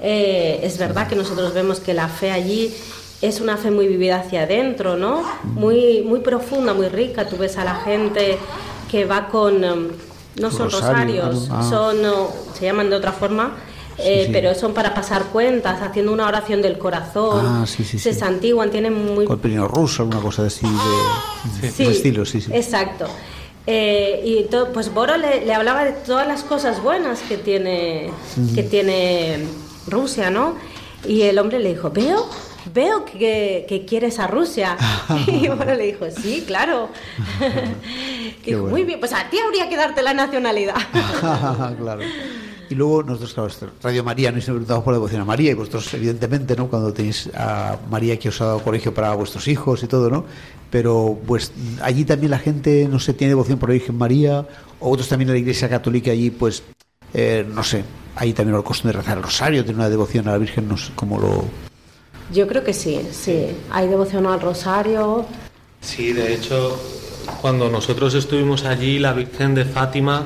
[0.00, 2.72] eh, es verdad que nosotros vemos que la fe allí
[3.22, 5.22] es una fe muy vivida hacia adentro, ¿no?
[5.44, 7.26] Muy, muy profunda, muy rica.
[7.28, 8.38] Tú ves a la gente
[8.90, 9.64] que va con...
[9.64, 9.88] em,
[10.40, 11.66] no son Rosario, rosarios, ah.
[11.68, 12.02] son...
[12.02, 13.54] no, se llaman de otra forma,
[13.98, 14.30] eh, sí.
[14.32, 17.44] pero son para pasar cuentas, haciendo una oración del corazón.
[17.46, 20.66] Ah, sí, sí, se santiguan, tienen muy Con el ruso, alguna cosa así
[21.60, 22.50] de, de estilo, sí, sí.
[22.52, 23.06] Exacto.
[23.66, 28.10] Eh, y to- pues Boro le, le hablaba de todas las cosas buenas que tiene,
[28.54, 29.44] que tiene
[29.88, 30.54] Rusia, ¿no?
[31.06, 32.28] Y el hombre le dijo, veo,
[32.72, 34.76] veo que, que quieres a Rusia.
[35.26, 36.90] y Boro le dijo, sí, claro.
[38.44, 38.68] Dijo, bueno.
[38.76, 40.76] muy bien, pues a ti habría que darte la nacionalidad.
[41.78, 42.02] claro.
[42.68, 45.92] Y luego nosotros, claro, Radio María, nos preguntamos por la devoción a María y vosotros,
[45.94, 46.68] evidentemente, ¿no?
[46.68, 50.24] Cuando tenéis a María que os ha dado colegio para vuestros hijos y todo, ¿no?
[50.70, 54.46] Pero pues allí también la gente, no sé, tiene devoción por la Virgen María,
[54.80, 56.64] o otros también en la Iglesia Católica allí, pues,
[57.14, 57.84] eh, no sé,
[58.16, 60.76] ahí también el costumbre de rezar el rosario, tiene una devoción a la Virgen, no
[60.76, 61.44] sé cómo lo...
[62.32, 63.46] Yo creo que sí, sí.
[63.70, 65.24] Hay devoción al rosario.
[65.80, 66.76] Sí, de hecho,
[67.40, 70.24] cuando nosotros estuvimos allí, la Virgen de Fátima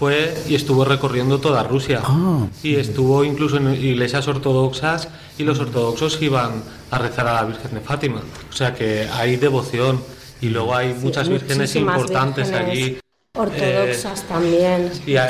[0.00, 2.00] fue y estuvo recorriendo toda Rusia.
[2.02, 2.46] Ah.
[2.62, 7.74] Y estuvo incluso en iglesias ortodoxas y los ortodoxos iban a rezar a la Virgen
[7.74, 8.22] de Fátima.
[8.50, 10.02] O sea que hay devoción
[10.40, 12.98] y luego hay Sí, muchas vírgenes importantes vírgenes allí.
[13.36, 14.90] Ortodoxas también.
[15.06, 15.20] Y eh,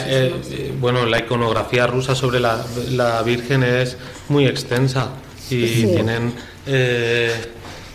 [0.50, 3.96] eh, bueno, la iconografía rusa sobre la, la Virgen es
[4.28, 5.08] muy extensa
[5.50, 5.86] y Sí.
[5.92, 6.32] tienen
[6.66, 7.34] eh,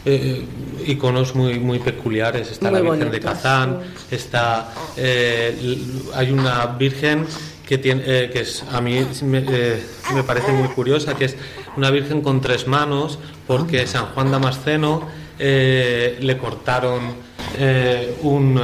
[0.05, 0.45] eh,
[0.85, 2.51] iconos muy muy peculiares.
[2.51, 3.79] Está la Virgen de Kazán,
[4.11, 5.79] está eh,
[6.13, 7.25] hay una Virgen
[7.65, 11.35] que tiene eh, que es a mí me, me, parece muy curiosa, que es
[11.75, 15.07] una Virgen con tres manos, porque San Juan Damasceno
[15.39, 17.15] le cortaron
[18.21, 18.61] un,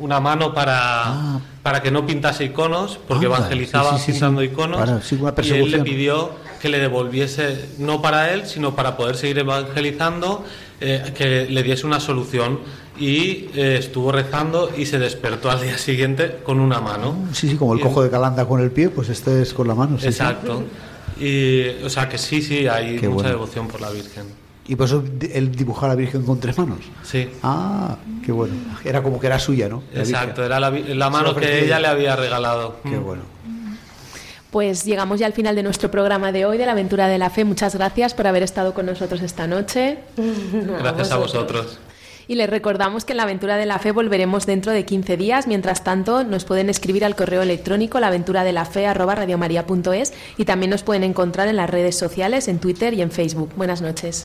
[0.00, 1.40] una mano para ah.
[1.62, 5.10] para que no pintase iconos, porque evangelizaba pintando iconos,
[5.42, 10.46] y él le pidió que le devolviese, no para él, sino para poder seguir evangelizando,
[10.84, 12.60] eh, que le diese una solución.
[12.98, 17.26] Y eh, estuvo rezando y se despertó al día siguiente con una mano.
[17.32, 19.74] Sí, sí, como el cojo de Calanda con el pie, pues este es con la
[19.74, 19.98] mano.
[20.00, 20.62] exacto.
[21.20, 24.26] Y, o sea que sí, sí, hay mucha devoción por la Virgen.
[24.66, 26.78] Y por eso él dibujó a la Virgen con tres manos.
[27.02, 27.28] Sí.
[27.42, 28.54] Ah, qué bueno.
[28.84, 29.82] Era como que era suya, ¿no?
[29.94, 32.76] Exacto, era la, la mano que ella le había regalado.
[32.82, 33.22] Qué bueno.
[34.54, 37.28] Pues llegamos ya al final de nuestro programa de hoy, de la aventura de la
[37.28, 37.44] fe.
[37.44, 39.98] Muchas gracias por haber estado con nosotros esta noche.
[40.78, 41.80] Gracias a vosotros.
[42.28, 45.48] Y les recordamos que en la aventura de la fe volveremos dentro de 15 días.
[45.48, 48.86] Mientras tanto, nos pueden escribir al correo electrónico la aventura de la fe
[50.36, 53.50] y también nos pueden encontrar en las redes sociales, en Twitter y en Facebook.
[53.56, 54.24] Buenas noches.